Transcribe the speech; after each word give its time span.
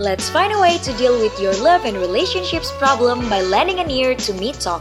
Let's 0.00 0.32
find 0.32 0.48
a 0.48 0.56
way 0.56 0.80
to 0.80 0.96
deal 0.96 1.20
with 1.20 1.36
your 1.36 1.52
love 1.60 1.84
and 1.84 1.92
relationships 2.00 2.72
problem 2.80 3.20
by 3.28 3.44
lending 3.44 3.84
an 3.84 3.92
ear 3.92 4.16
to 4.16 4.32
Me 4.32 4.56
Talk. 4.56 4.80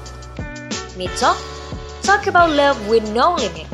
Me 0.95 1.11
Talk? 1.19 1.35
Talk 2.07 2.31
about 2.31 2.55
love 2.55 2.79
with 2.87 3.03
no 3.11 3.35
limit. 3.35 3.67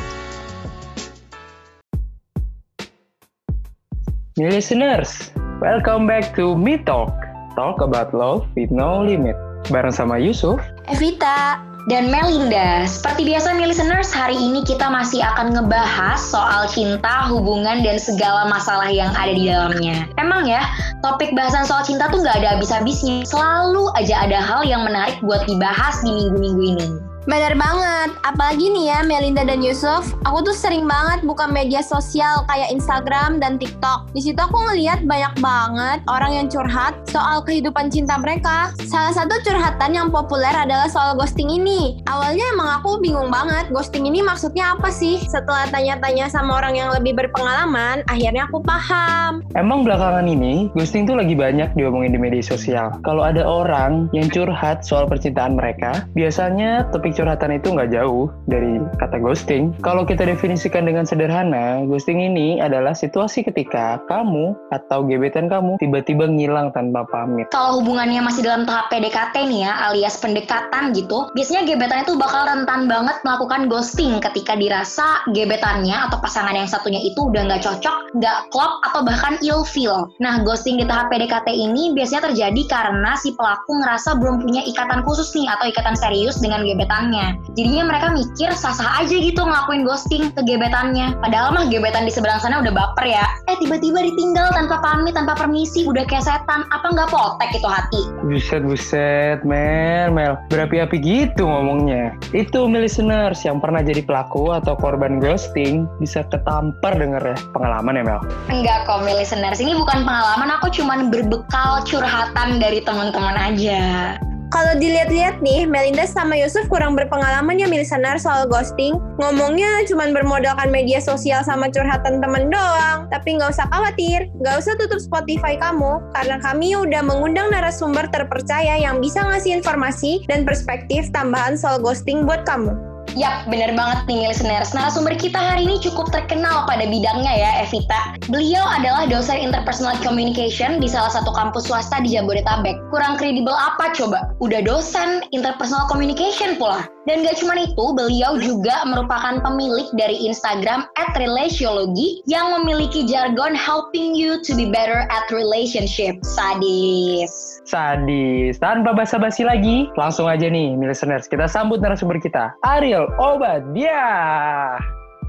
New 4.42 4.50
listeners, 4.50 5.30
welcome 5.62 6.10
back 6.10 6.34
to 6.34 6.58
Me 6.58 6.82
Talk. 6.82 7.14
Talk 7.54 7.78
about 7.78 8.10
love 8.18 8.50
with 8.58 8.74
no 8.74 9.06
limit. 9.06 9.38
Bareng 9.70 9.94
sama 9.94 10.18
Yusuf, 10.18 10.58
Evita, 10.90 11.62
dan 11.86 12.10
Melinda. 12.10 12.86
Seperti 12.90 13.30
biasa 13.30 13.54
nih 13.58 13.70
listeners, 13.70 14.10
hari 14.10 14.38
ini 14.38 14.66
kita 14.66 14.90
masih 14.90 15.22
akan 15.22 15.54
ngebahas 15.54 16.18
soal 16.18 16.66
cinta, 16.70 17.30
hubungan, 17.30 17.86
dan 17.86 18.02
segala 18.02 18.50
masalah 18.50 18.90
yang 18.90 19.14
ada 19.14 19.34
di 19.34 19.46
dalamnya. 19.50 20.10
Emang 20.18 20.50
ya, 20.50 20.66
topik 21.06 21.34
bahasan 21.38 21.66
soal 21.66 21.86
cinta 21.86 22.10
tuh 22.10 22.26
nggak 22.26 22.42
ada 22.42 22.58
habis-habisnya. 22.58 23.26
Selalu 23.26 23.94
aja 23.94 24.26
ada 24.26 24.42
hal 24.42 24.62
yang 24.66 24.82
menarik 24.82 25.18
buat 25.22 25.46
dibahas 25.46 26.02
di 26.02 26.10
minggu-minggu 26.10 26.62
ini. 26.76 27.15
Bener 27.26 27.58
banget, 27.58 28.14
apalagi 28.22 28.70
nih 28.70 28.94
ya 28.94 29.00
Melinda 29.02 29.42
dan 29.42 29.58
Yusuf, 29.58 30.14
aku 30.30 30.46
tuh 30.46 30.54
sering 30.54 30.86
banget 30.86 31.26
buka 31.26 31.50
media 31.50 31.82
sosial 31.82 32.46
kayak 32.46 32.70
Instagram 32.70 33.42
dan 33.42 33.58
TikTok. 33.58 34.14
Di 34.14 34.22
situ 34.22 34.38
aku 34.38 34.54
ngeliat 34.54 35.10
banyak 35.10 35.34
banget 35.42 36.06
orang 36.06 36.38
yang 36.38 36.48
curhat 36.54 36.94
soal 37.10 37.42
kehidupan 37.42 37.90
cinta 37.90 38.22
mereka. 38.22 38.70
Salah 38.86 39.10
satu 39.10 39.42
curhatan 39.42 39.98
yang 39.98 40.14
populer 40.14 40.54
adalah 40.54 40.86
soal 40.86 41.18
ghosting 41.18 41.50
ini. 41.50 41.98
Awalnya 42.06 42.46
emang 42.54 42.70
aku 42.78 43.02
bingung 43.02 43.34
banget, 43.34 43.74
ghosting 43.74 44.06
ini 44.06 44.22
maksudnya 44.22 44.78
apa 44.78 44.94
sih? 44.94 45.18
Setelah 45.26 45.66
tanya-tanya 45.74 46.30
sama 46.30 46.62
orang 46.62 46.78
yang 46.78 46.94
lebih 46.94 47.18
berpengalaman, 47.18 48.06
akhirnya 48.06 48.46
aku 48.46 48.62
paham. 48.62 49.42
emang 49.58 49.82
belakangan 49.82 50.30
ini 50.30 50.70
ghosting 50.78 51.10
tuh 51.10 51.18
lagi 51.18 51.34
banyak 51.34 51.74
diomongin 51.74 52.14
di 52.14 52.22
media 52.22 52.46
sosial. 52.46 52.94
Kalau 53.02 53.26
ada 53.26 53.42
orang 53.42 54.14
yang 54.14 54.30
curhat 54.30 54.86
soal 54.86 55.10
percintaan 55.10 55.58
mereka, 55.58 56.06
biasanya 56.14 56.86
topik 56.94 57.15
curhatan 57.16 57.56
itu 57.56 57.72
nggak 57.72 57.96
jauh 57.96 58.28
dari 58.46 58.78
kata 59.00 59.18
ghosting. 59.24 59.72
Kalau 59.80 60.04
kita 60.04 60.28
definisikan 60.28 60.84
dengan 60.84 61.08
sederhana, 61.08 61.88
ghosting 61.88 62.20
ini 62.20 62.60
adalah 62.60 62.92
situasi 62.92 63.48
ketika 63.48 64.04
kamu 64.12 64.54
atau 64.76 65.08
gebetan 65.08 65.48
kamu 65.48 65.80
tiba-tiba 65.80 66.28
ngilang 66.28 66.76
tanpa 66.76 67.08
pamit. 67.10 67.48
Kalau 67.56 67.80
hubungannya 67.80 68.20
masih 68.20 68.44
dalam 68.44 68.68
tahap 68.68 68.92
PDKT 68.92 69.48
nih 69.48 69.66
ya, 69.66 69.72
alias 69.90 70.20
pendekatan 70.20 70.92
gitu, 70.92 71.32
biasanya 71.34 71.64
gebetannya 71.64 72.06
tuh 72.06 72.20
bakal 72.20 72.44
rentan 72.44 72.92
banget 72.92 73.16
melakukan 73.24 73.72
ghosting 73.72 74.20
ketika 74.20 74.60
dirasa 74.60 75.24
gebetannya 75.32 75.96
atau 75.96 76.20
pasangan 76.20 76.54
yang 76.54 76.68
satunya 76.68 77.00
itu 77.00 77.32
udah 77.32 77.48
nggak 77.48 77.64
cocok, 77.64 78.20
nggak 78.20 78.38
klop, 78.52 78.84
atau 78.92 79.02
bahkan 79.06 79.40
ilfeel. 79.40 80.12
Nah, 80.20 80.44
ghosting 80.44 80.78
di 80.82 80.86
tahap 80.86 81.08
PDKT 81.14 81.48
ini 81.54 81.96
biasanya 81.96 82.32
terjadi 82.32 82.62
karena 82.68 83.16
si 83.16 83.32
pelaku 83.38 83.80
ngerasa 83.80 84.18
belum 84.20 84.44
punya 84.44 84.62
ikatan 84.66 85.06
khusus 85.06 85.32
nih 85.38 85.48
atau 85.48 85.66
ikatan 85.70 85.96
serius 85.96 86.42
dengan 86.42 86.66
gebetannya. 87.06 87.28
Jadinya 87.56 87.84
mereka 87.88 88.08
mikir 88.12 88.50
sah-sah 88.58 89.06
aja 89.06 89.16
gitu 89.16 89.40
ngelakuin 89.40 89.86
ghosting 89.86 90.34
ke 90.34 90.42
gebetannya. 90.44 91.16
Padahal 91.22 91.54
mah 91.54 91.66
gebetan 91.70 92.10
di 92.10 92.12
seberang 92.12 92.42
sana 92.42 92.60
udah 92.60 92.74
baper 92.74 93.06
ya. 93.06 93.26
Eh 93.48 93.56
tiba-tiba 93.62 94.02
ditinggal 94.02 94.52
tanpa 94.58 94.82
pamit, 94.82 95.14
tanpa 95.14 95.38
permisi, 95.38 95.86
udah 95.86 96.04
kayak 96.10 96.26
setan. 96.26 96.66
Apa 96.74 96.88
nggak 96.92 97.10
potek 97.14 97.52
itu 97.56 97.68
hati? 97.70 98.02
Buset, 98.26 98.64
buset, 98.66 99.40
Mel, 99.46 100.12
Mel. 100.12 100.36
Berapi-api 100.50 100.98
gitu 101.00 101.46
ngomongnya. 101.46 102.18
Itu, 102.34 102.68
listeners, 102.68 103.46
yang 103.46 103.62
pernah 103.62 103.86
jadi 103.86 104.04
pelaku 104.04 104.52
atau 104.52 104.76
korban 104.76 105.22
ghosting, 105.22 105.88
bisa 106.02 106.26
ketampar 106.28 106.98
denger 106.98 107.22
ya 107.22 107.38
pengalaman 107.56 108.02
ya, 108.02 108.04
Mel? 108.04 108.22
Enggak 108.52 108.90
kok, 108.90 109.06
listeners. 109.06 109.62
Ini 109.62 109.78
bukan 109.78 110.04
pengalaman, 110.04 110.50
aku 110.60 110.68
cuman 110.74 111.08
berbekal 111.14 111.86
curhatan 111.88 112.60
dari 112.60 112.84
teman-teman 112.84 113.38
aja. 113.38 114.18
Kalau 114.54 114.78
dilihat-lihat 114.78 115.42
nih, 115.42 115.66
Melinda 115.66 116.06
sama 116.06 116.38
Yusuf 116.38 116.70
kurang 116.70 116.94
berpengalaman 116.94 117.58
ya 117.58 117.66
listener 117.66 118.22
soal 118.22 118.46
ghosting. 118.46 118.96
Ngomongnya 119.18 119.84
cuma 119.90 120.06
bermodalkan 120.14 120.70
media 120.70 121.02
sosial 121.02 121.42
sama 121.42 121.68
curhatan 121.74 122.22
temen 122.22 122.54
doang. 122.54 123.10
Tapi 123.10 123.42
nggak 123.42 123.52
usah 123.58 123.66
khawatir, 123.74 124.30
nggak 124.38 124.56
usah 124.62 124.78
tutup 124.78 125.02
Spotify 125.02 125.58
kamu, 125.58 125.98
karena 126.14 126.38
kami 126.40 126.78
udah 126.78 127.02
mengundang 127.02 127.50
narasumber 127.50 128.06
terpercaya 128.14 128.78
yang 128.78 129.02
bisa 129.02 129.26
ngasih 129.26 129.60
informasi 129.60 130.22
dan 130.30 130.46
perspektif 130.46 131.10
tambahan 131.10 131.58
soal 131.58 131.82
ghosting 131.82 132.24
buat 132.24 132.46
kamu. 132.46 132.95
Yap, 133.14 133.46
bener 133.46 133.78
banget 133.78 134.10
nih 134.10 134.34
listeners. 134.34 134.74
Narasumber 134.74 135.14
kita 135.14 135.38
hari 135.38 135.70
ini 135.70 135.78
cukup 135.78 136.10
terkenal 136.10 136.66
pada 136.66 136.90
bidangnya 136.90 137.30
ya, 137.30 137.52
Evita. 137.62 138.18
Beliau 138.26 138.66
adalah 138.66 139.06
dosen 139.06 139.38
interpersonal 139.38 139.94
communication 140.02 140.82
di 140.82 140.90
salah 140.90 141.14
satu 141.14 141.30
kampus 141.30 141.70
swasta 141.70 142.02
di 142.02 142.18
Jabodetabek. 142.18 142.74
Kurang 142.90 143.22
kredibel 143.22 143.54
apa 143.54 143.94
coba? 143.94 144.34
Udah 144.42 144.66
dosen 144.66 145.22
interpersonal 145.30 145.86
communication 145.86 146.58
pula. 146.58 146.90
Dan 147.06 147.22
gak 147.22 147.38
cuma 147.38 147.54
itu, 147.62 147.86
beliau 147.94 148.42
juga 148.42 148.82
merupakan 148.90 149.38
pemilik 149.38 149.86
dari 149.94 150.26
Instagram 150.26 150.90
at 150.98 151.14
Relatiology 151.14 152.26
yang 152.26 152.50
memiliki 152.58 153.06
jargon 153.06 153.54
helping 153.54 154.18
you 154.18 154.42
to 154.42 154.58
be 154.58 154.74
better 154.74 155.06
at 155.14 155.30
relationship. 155.30 156.18
Sadis. 156.26 157.55
Sadis. 157.66 158.62
Tanpa 158.62 158.94
basa-basi 158.94 159.42
lagi, 159.42 159.90
langsung 159.98 160.30
aja 160.30 160.46
nih, 160.46 160.78
listeners. 160.78 161.26
Kita 161.26 161.50
sambut 161.50 161.82
narasumber 161.82 162.22
kita, 162.22 162.54
Ariel 162.62 163.10
Obadia. 163.18 164.06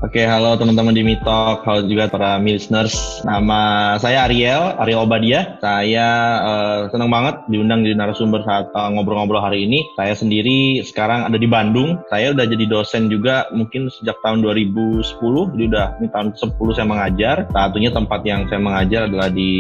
Oke, 0.05 0.29
halo 0.29 0.61
teman-teman 0.61 0.93
di 0.93 1.01
Mitok, 1.01 1.65
halo 1.65 1.89
juga 1.89 2.05
para 2.13 2.37
listeners. 2.37 3.25
Nama 3.25 3.97
saya 3.97 4.29
Ariel, 4.29 4.77
Ariel 4.77 5.09
Obadia. 5.09 5.57
Saya 5.65 6.05
uh, 6.45 6.81
senang 6.93 7.09
banget 7.09 7.41
diundang 7.49 7.81
di 7.81 7.97
narasumber 7.97 8.45
saat 8.45 8.69
uh, 8.77 8.93
ngobrol-ngobrol 8.93 9.41
hari 9.41 9.65
ini. 9.65 9.81
Saya 9.97 10.13
sendiri 10.13 10.85
sekarang 10.85 11.25
ada 11.25 11.41
di 11.41 11.49
Bandung. 11.49 11.97
Saya 12.13 12.37
udah 12.37 12.45
jadi 12.45 12.69
dosen 12.69 13.09
juga 13.09 13.49
mungkin 13.57 13.89
sejak 13.89 14.21
tahun 14.21 14.45
2010. 14.45 15.01
Jadi 15.57 15.65
udah 15.65 15.87
ini 15.97 16.09
tahun 16.13 16.29
10 16.37 16.77
saya 16.77 16.85
mengajar. 16.93 17.37
Satunya 17.49 17.89
tempat 17.89 18.21
yang 18.29 18.45
saya 18.53 18.61
mengajar 18.61 19.09
adalah 19.09 19.33
di 19.33 19.53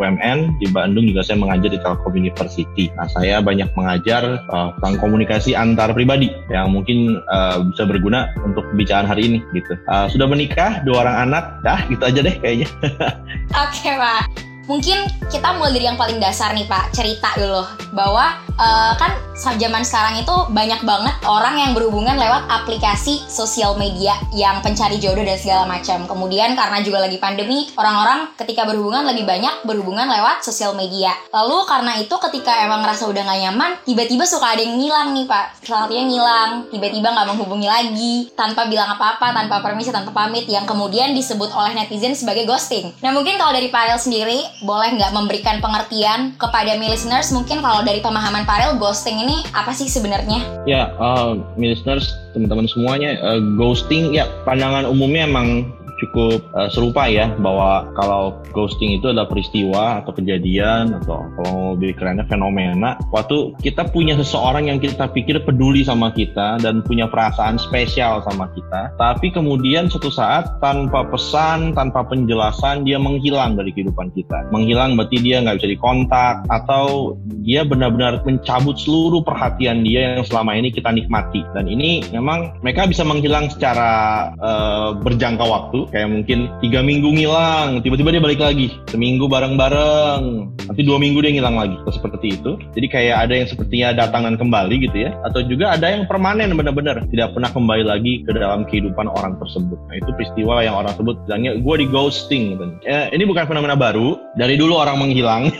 UMN. 0.00 0.64
Di 0.64 0.72
Bandung 0.72 1.04
juga 1.12 1.20
saya 1.20 1.44
mengajar 1.44 1.68
di 1.68 1.76
Telkom 1.76 2.16
University. 2.16 2.88
Nah, 2.96 3.04
saya 3.12 3.44
banyak 3.44 3.68
mengajar 3.76 4.48
uh, 4.48 4.72
tentang 4.80 4.96
komunikasi 4.96 5.52
antar 5.52 5.92
pribadi 5.92 6.32
yang 6.48 6.72
mungkin 6.72 7.20
uh, 7.28 7.60
bisa 7.68 7.84
berguna 7.84 8.32
untuk 8.48 8.64
pembicaraan 8.72 9.04
hari 9.04 9.28
ini 9.28 9.38
gitu. 9.58 9.74
Uh, 9.90 10.06
sudah 10.06 10.26
menikah, 10.30 10.80
dua 10.86 11.06
orang 11.06 11.30
anak, 11.30 11.58
dah 11.66 11.82
gitu 11.90 12.02
aja 12.02 12.20
deh 12.22 12.36
kayaknya. 12.38 12.68
Oke, 13.66 13.90
Pak. 13.94 14.22
Mungkin 14.68 15.08
kita 15.32 15.56
mulai 15.56 15.80
dari 15.80 15.86
yang 15.88 15.96
paling 15.96 16.20
dasar 16.20 16.52
nih 16.52 16.68
Pak, 16.68 16.92
cerita 16.92 17.32
dulu 17.40 17.64
bahwa 17.96 18.36
uh, 18.58 18.92
kan 18.98 19.14
zaman 19.38 19.86
sekarang 19.86 20.18
itu 20.18 20.34
banyak 20.50 20.82
banget 20.82 21.14
orang 21.24 21.56
yang 21.56 21.70
berhubungan 21.72 22.18
lewat 22.18 22.50
aplikasi 22.50 23.22
sosial 23.30 23.78
media 23.78 24.18
yang 24.34 24.58
pencari 24.60 24.98
jodoh 24.98 25.22
dan 25.22 25.38
segala 25.38 25.64
macam. 25.64 26.04
Kemudian 26.04 26.58
karena 26.58 26.82
juga 26.82 27.06
lagi 27.06 27.22
pandemi, 27.22 27.70
orang-orang 27.78 28.34
ketika 28.34 28.66
berhubungan 28.66 29.06
lebih 29.06 29.24
banyak 29.24 29.62
berhubungan 29.62 30.10
lewat 30.10 30.42
sosial 30.42 30.74
media. 30.74 31.14
Lalu 31.30 31.64
karena 31.70 31.92
itu 32.02 32.12
ketika 32.28 32.66
emang 32.66 32.82
ngerasa 32.82 33.06
udah 33.06 33.22
gak 33.24 33.40
nyaman, 33.48 33.70
tiba-tiba 33.86 34.24
suka 34.26 34.58
ada 34.58 34.62
yang 34.62 34.74
ngilang 34.76 35.08
nih 35.14 35.26
Pak. 35.30 35.46
Selanjutnya 35.62 36.04
ngilang, 36.08 36.50
tiba-tiba 36.74 37.08
nggak 37.14 37.28
menghubungi 37.30 37.68
lagi, 37.68 38.16
tanpa 38.34 38.66
bilang 38.66 38.90
apa-apa, 38.98 39.30
tanpa 39.36 39.62
permisi, 39.62 39.94
tanpa 39.94 40.10
pamit, 40.10 40.50
yang 40.50 40.66
kemudian 40.66 41.14
disebut 41.14 41.54
oleh 41.54 41.76
netizen 41.78 42.16
sebagai 42.16 42.48
ghosting. 42.48 42.90
Nah 43.04 43.14
mungkin 43.14 43.38
kalau 43.38 43.54
dari 43.54 43.70
Parel 43.70 44.00
sendiri, 44.00 44.42
boleh 44.64 44.96
nggak 44.98 45.12
memberikan 45.14 45.62
pengertian 45.62 46.34
kepada 46.40 46.74
mi 46.80 46.90
listeners 46.90 47.30
mungkin 47.30 47.60
kalau 47.60 47.84
dari 47.84 48.00
pemahaman 48.00 48.47
Parel 48.48 48.80
ghosting 48.80 49.20
ini 49.20 49.44
apa 49.52 49.76
sih 49.76 49.92
sebenarnya? 49.92 50.40
Ya, 50.64 50.88
uh, 50.96 51.36
listeners 51.60 52.16
teman-teman 52.32 52.64
semuanya 52.64 53.20
uh, 53.20 53.44
ghosting 53.60 54.16
ya 54.16 54.24
pandangan 54.48 54.88
umumnya 54.88 55.28
emang 55.28 55.68
cukup 56.02 56.42
uh, 56.54 56.70
serupa 56.70 57.06
ya 57.10 57.30
bahwa 57.38 57.90
kalau 57.98 58.38
ghosting 58.54 58.98
itu 58.98 59.10
adalah 59.10 59.28
peristiwa 59.28 60.02
atau 60.02 60.12
kejadian 60.14 60.96
atau 61.02 61.26
kalau 61.38 61.74
lebih 61.76 61.98
kerennya 61.98 62.26
fenomena. 62.26 62.98
Waktu 63.10 63.58
kita 63.62 63.90
punya 63.90 64.14
seseorang 64.18 64.70
yang 64.70 64.78
kita 64.78 65.10
pikir 65.10 65.42
peduli 65.42 65.82
sama 65.82 66.10
kita 66.14 66.58
dan 66.62 66.82
punya 66.86 67.10
perasaan 67.10 67.58
spesial 67.58 68.22
sama 68.26 68.50
kita 68.54 68.92
tapi 68.98 69.32
kemudian 69.32 69.88
suatu 69.88 70.12
saat 70.12 70.60
tanpa 70.60 71.06
pesan 71.08 71.72
tanpa 71.72 72.04
penjelasan 72.06 72.84
dia 72.86 73.00
menghilang 73.00 73.56
dari 73.58 73.74
kehidupan 73.74 74.12
kita. 74.14 74.48
Menghilang 74.54 74.94
berarti 74.94 75.18
dia 75.20 75.42
nggak 75.42 75.62
bisa 75.62 75.68
dikontak 75.70 76.44
atau 76.48 77.16
dia 77.42 77.64
benar-benar 77.64 78.20
mencabut 78.22 78.76
seluruh 78.76 79.24
perhatian 79.24 79.82
dia 79.82 80.18
yang 80.18 80.24
selama 80.26 80.54
ini 80.54 80.68
kita 80.70 80.92
nikmati. 80.92 81.42
Dan 81.56 81.66
ini 81.66 82.04
memang 82.12 82.60
mereka 82.60 82.86
bisa 82.86 83.02
menghilang 83.02 83.48
secara 83.48 83.90
uh, 84.38 84.90
berjangka 84.98 85.44
waktu 85.44 85.87
kayak 85.90 86.08
mungkin 86.08 86.52
tiga 86.60 86.80
minggu 86.80 87.08
ngilang 87.10 87.80
tiba-tiba 87.82 88.14
dia 88.14 88.22
balik 88.22 88.40
lagi. 88.40 88.72
Seminggu 88.88 89.26
bareng-bareng. 89.26 90.22
Nanti 90.68 90.82
dua 90.84 91.00
minggu 91.00 91.18
dia 91.24 91.32
ngilang 91.34 91.56
lagi. 91.56 91.76
Atau 91.82 91.94
seperti 91.98 92.38
itu. 92.40 92.60
Jadi 92.76 92.86
kayak 92.86 93.16
ada 93.28 93.34
yang 93.34 93.48
sepertinya 93.48 93.88
datang 93.96 94.28
dan 94.28 94.36
kembali 94.36 94.74
gitu 94.88 94.96
ya. 95.08 95.10
Atau 95.24 95.44
juga 95.44 95.74
ada 95.74 95.88
yang 95.90 96.06
permanen 96.06 96.54
benar-benar. 96.54 97.02
Tidak 97.08 97.34
pernah 97.34 97.50
kembali 97.50 97.84
lagi 97.88 98.22
ke 98.22 98.30
dalam 98.36 98.68
kehidupan 98.68 99.08
orang 99.08 99.40
tersebut. 99.40 99.78
Nah 99.88 99.96
itu 99.96 100.10
peristiwa 100.14 100.60
yang 100.62 100.76
orang 100.76 100.92
tersebut 100.94 101.16
bilangnya 101.26 101.52
gue 101.58 101.74
di 101.80 101.86
ghosting 101.88 102.42
gitu. 102.54 102.64
eh, 102.86 103.10
ini 103.12 103.24
bukan 103.24 103.48
fenomena 103.48 103.74
baru. 103.74 104.16
Dari 104.38 104.54
dulu 104.54 104.78
orang 104.78 105.00
menghilang. 105.02 105.50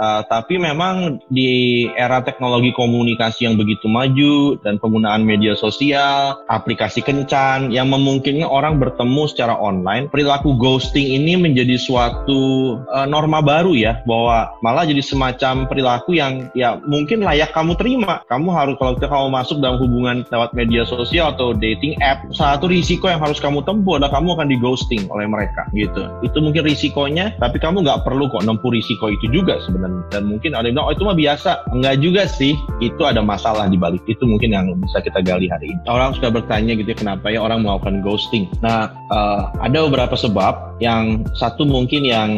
Uh, 0.00 0.22
tapi 0.32 0.58
memang 0.58 1.22
di 1.30 1.86
era 1.94 2.24
teknologi 2.24 2.74
komunikasi 2.74 3.46
yang 3.46 3.54
begitu 3.60 3.86
maju 3.86 4.58
dan 4.64 4.80
penggunaan 4.80 5.22
media 5.22 5.54
sosial 5.54 6.42
aplikasi 6.48 7.04
kencan 7.04 7.70
yang 7.70 7.92
memungkinkan 7.92 8.48
orang 8.48 8.80
bertemu 8.80 9.01
secara 9.28 9.56
online 9.58 10.06
perilaku 10.12 10.54
ghosting 10.58 11.16
ini 11.16 11.38
menjadi 11.38 11.78
suatu 11.80 12.76
uh, 12.90 13.06
norma 13.08 13.40
baru 13.40 13.72
ya 13.74 14.02
bahwa 14.04 14.52
malah 14.60 14.84
jadi 14.84 15.00
semacam 15.00 15.66
perilaku 15.66 16.16
yang 16.18 16.52
ya 16.52 16.78
mungkin 16.84 17.24
layak 17.24 17.50
kamu 17.56 17.74
terima. 17.78 18.22
Kamu 18.28 18.52
harus 18.52 18.74
kalau 18.78 18.96
kamu 18.98 19.28
masuk 19.32 19.56
dalam 19.62 19.80
hubungan 19.80 20.26
lewat 20.28 20.52
media 20.52 20.84
sosial 20.86 21.32
atau 21.34 21.56
dating 21.56 21.96
app 22.04 22.22
satu 22.34 22.68
risiko 22.68 23.08
yang 23.08 23.22
harus 23.22 23.40
kamu 23.40 23.64
tempuh 23.64 23.98
adalah 23.98 24.20
kamu 24.20 24.36
akan 24.36 24.48
di 24.50 24.56
ghosting 24.60 25.02
oleh 25.08 25.26
mereka 25.26 25.66
gitu. 25.72 26.06
Itu 26.20 26.38
mungkin 26.44 26.68
risikonya 26.68 27.34
tapi 27.40 27.58
kamu 27.58 27.82
nggak 27.82 28.04
perlu 28.04 28.28
kok 28.28 28.44
nempuh 28.44 28.70
risiko 28.70 29.08
itu 29.08 29.30
juga 29.32 29.58
sebenarnya. 29.64 30.02
Dan 30.12 30.28
mungkin 30.28 30.52
ada 30.52 30.68
yang 30.68 30.78
bilang 30.78 30.88
oh 30.90 30.94
itu 30.94 31.04
mah 31.08 31.16
biasa. 31.16 31.50
Enggak 31.72 31.96
juga 32.04 32.22
sih. 32.28 32.52
Itu 32.78 33.02
ada 33.08 33.24
masalah 33.24 33.66
di 33.66 33.80
balik. 33.80 34.04
Itu 34.06 34.28
mungkin 34.28 34.52
yang 34.52 34.66
bisa 34.78 35.00
kita 35.00 35.24
gali 35.24 35.48
hari 35.48 35.72
ini. 35.72 35.80
Orang 35.88 36.12
suka 36.12 36.28
bertanya 36.28 36.76
gitu 36.76 36.92
ya, 36.92 36.98
kenapa 36.98 37.32
ya 37.32 37.40
orang 37.40 37.64
melakukan 37.64 38.04
ghosting? 38.04 38.46
Nah 38.60 38.91
uh, 39.10 39.50
ada 39.60 39.86
beberapa 39.88 40.14
sebab. 40.18 40.74
Yang 40.82 41.30
satu 41.38 41.62
mungkin 41.62 42.02
yang 42.02 42.30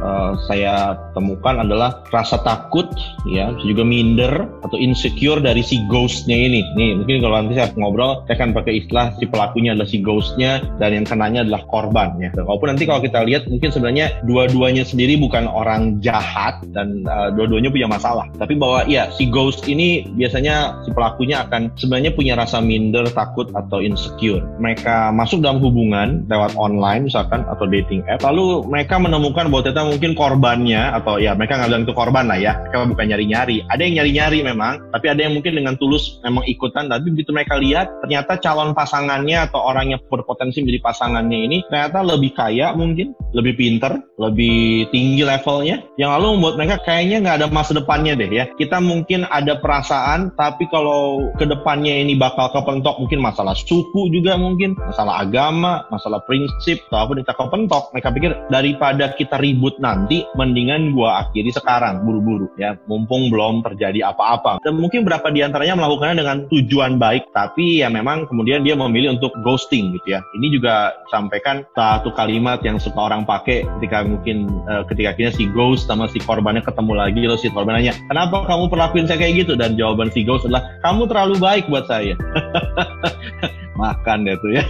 uh, 0.00 0.32
saya 0.48 0.96
temukan 1.12 1.60
adalah 1.60 2.00
rasa 2.08 2.40
takut 2.40 2.88
ya. 3.28 3.52
Juga 3.60 3.84
minder 3.84 4.48
atau 4.64 4.80
insecure 4.80 5.44
dari 5.44 5.60
si 5.60 5.84
ghostnya 5.92 6.40
ini. 6.40 6.64
Nih 6.72 6.96
mungkin 6.96 7.20
kalau 7.20 7.36
nanti 7.36 7.60
saya 7.60 7.68
ngobrol 7.76 8.24
saya 8.24 8.40
akan 8.40 8.56
pakai 8.56 8.80
istilah 8.80 9.12
si 9.20 9.28
pelakunya 9.28 9.76
adalah 9.76 9.92
si 9.92 10.00
ghostnya 10.00 10.64
dan 10.80 10.96
yang 10.96 11.04
kenanya 11.04 11.44
adalah 11.44 11.68
korban 11.68 12.16
ya. 12.16 12.32
Walaupun 12.32 12.72
nanti 12.72 12.88
kalau 12.88 13.04
kita 13.04 13.20
lihat 13.28 13.44
mungkin 13.52 13.68
sebenarnya 13.68 14.24
dua-duanya 14.24 14.88
sendiri 14.88 15.20
bukan 15.20 15.44
orang 15.44 16.00
jahat 16.00 16.56
dan 16.72 17.04
uh, 17.04 17.28
dua-duanya 17.36 17.68
punya 17.68 17.92
masalah. 17.92 18.24
Tapi 18.40 18.56
bahwa 18.56 18.88
ya 18.88 19.12
si 19.12 19.28
ghost 19.28 19.68
ini 19.68 20.08
biasanya 20.16 20.80
si 20.80 20.96
pelakunya 20.96 21.44
akan 21.44 21.68
sebenarnya 21.76 22.16
punya 22.16 22.40
rasa 22.40 22.64
minder 22.64 23.04
takut 23.12 23.52
atau 23.52 23.84
insecure. 23.84 24.40
Mereka 24.56 25.12
masuk 25.12 25.44
dalam 25.44 25.60
hubungan 25.60 25.75
lewat 26.26 26.56
online 26.56 27.08
misalkan 27.10 27.44
atau 27.44 27.68
dating 27.68 28.00
app 28.08 28.24
lalu 28.24 28.64
mereka 28.66 28.96
menemukan 28.96 29.52
bahwa 29.52 29.62
ternyata 29.66 29.84
mungkin 29.84 30.12
korbannya 30.16 30.82
atau 30.96 31.20
ya 31.20 31.36
mereka 31.36 31.60
nggak 31.60 31.68
bilang 31.68 31.84
itu 31.84 31.94
korban 31.94 32.24
lah 32.26 32.38
ya 32.38 32.52
mereka 32.64 32.88
bukan 32.88 33.06
nyari-nyari. 33.12 33.56
Ada 33.68 33.82
yang 33.84 33.94
nyari-nyari 34.02 34.38
memang 34.46 34.74
tapi 34.94 35.06
ada 35.12 35.20
yang 35.26 35.34
mungkin 35.36 35.52
dengan 35.58 35.74
tulus 35.76 36.18
memang 36.22 36.44
ikutan 36.46 36.88
tapi 36.88 37.12
begitu 37.12 37.30
mereka 37.34 37.58
lihat 37.60 37.90
ternyata 38.04 38.38
calon 38.40 38.72
pasangannya 38.72 39.48
atau 39.50 39.60
orang 39.60 39.96
yang 39.96 40.00
berpotensi 40.06 40.62
menjadi 40.62 40.80
pasangannya 40.82 41.38
ini 41.50 41.58
ternyata 41.68 41.98
lebih 42.06 42.32
kaya 42.32 42.72
mungkin 42.72 43.12
lebih 43.34 43.54
pinter 43.58 44.00
lebih 44.16 44.88
tinggi 44.94 45.22
levelnya. 45.26 45.84
Yang 46.00 46.10
lalu 46.16 46.26
membuat 46.38 46.54
mereka 46.56 46.76
kayaknya 46.86 47.16
nggak 47.22 47.36
ada 47.42 47.48
masa 47.52 47.72
depannya 47.76 48.12
deh 48.16 48.30
ya. 48.30 48.44
Kita 48.56 48.78
mungkin 48.80 49.28
ada 49.28 49.58
perasaan 49.58 50.32
tapi 50.38 50.68
kalau 50.70 51.32
ke 51.36 51.44
depannya 51.44 52.00
ini 52.00 52.16
bakal 52.16 52.52
kepentok 52.54 52.96
mungkin 53.02 53.20
masalah 53.20 53.52
suku 53.56 54.08
juga 54.14 54.38
mungkin 54.38 54.76
masalah 54.76 55.26
agama 55.26 55.65
masalah 55.88 56.20
prinsip 56.24 56.82
atau 56.88 57.08
apa 57.08 57.12
kita 57.22 57.32
kepentok 57.34 57.84
mereka 57.94 58.08
pikir 58.14 58.30
daripada 58.48 59.04
kita 59.14 59.36
ribut 59.40 59.78
nanti 59.82 60.24
mendingan 60.38 60.94
gua 60.94 61.26
akhiri 61.26 61.50
sekarang 61.52 62.02
buru-buru 62.04 62.50
ya. 62.60 62.78
Mumpung 62.86 63.28
belum 63.32 63.62
terjadi 63.66 64.12
apa-apa. 64.12 64.62
Dan 64.62 64.78
mungkin 64.78 65.02
berapa 65.02 65.26
di 65.30 65.42
antaranya 65.42 65.78
melakukannya 65.78 66.16
dengan 66.22 66.36
tujuan 66.48 66.98
baik 67.00 67.30
tapi 67.34 67.82
ya 67.82 67.88
memang 67.90 68.28
kemudian 68.30 68.62
dia 68.62 68.78
memilih 68.78 69.18
untuk 69.18 69.34
ghosting 69.42 69.94
gitu 69.96 70.18
ya. 70.18 70.20
Ini 70.36 70.46
juga 70.54 70.94
sampaikan 71.10 71.66
satu 71.74 72.12
kalimat 72.14 72.62
yang 72.62 72.78
suka 72.80 72.98
orang 72.98 73.26
pakai 73.26 73.66
ketika 73.78 74.06
mungkin 74.06 74.48
uh, 74.66 74.82
ketika 74.88 75.16
akhirnya 75.16 75.32
si 75.34 75.44
ghost 75.50 75.88
sama 75.88 76.06
si 76.10 76.18
korbannya 76.22 76.62
ketemu 76.62 76.92
lagi 76.94 77.20
lalu 77.24 77.38
si 77.40 77.48
korban 77.50 77.78
nanya 77.78 77.94
kenapa 78.08 78.46
kamu 78.46 78.70
perlakuin 78.70 79.06
saya 79.08 79.18
kayak 79.20 79.46
gitu? 79.46 79.52
Dan 79.58 79.74
jawaban 79.74 80.12
si 80.12 80.22
ghost 80.22 80.46
adalah 80.48 80.66
kamu 80.84 81.08
terlalu 81.10 81.34
baik 81.40 81.64
buat 81.68 81.86
saya 81.88 82.14
makan 83.76 84.24
deh 84.24 84.36
tuh 84.40 84.56
ya. 84.56 84.64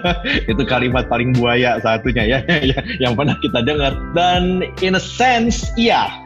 Itu 0.50 0.62
kalimat 0.64 1.10
paling 1.10 1.34
buaya 1.34 1.82
satunya 1.82 2.24
ya 2.32 2.40
yang 3.02 3.18
pernah 3.18 3.34
kita 3.42 3.60
dengar. 3.66 3.92
Dan 4.14 4.62
in 4.80 4.94
a 4.94 5.02
sense 5.02 5.66
iya 5.74 6.21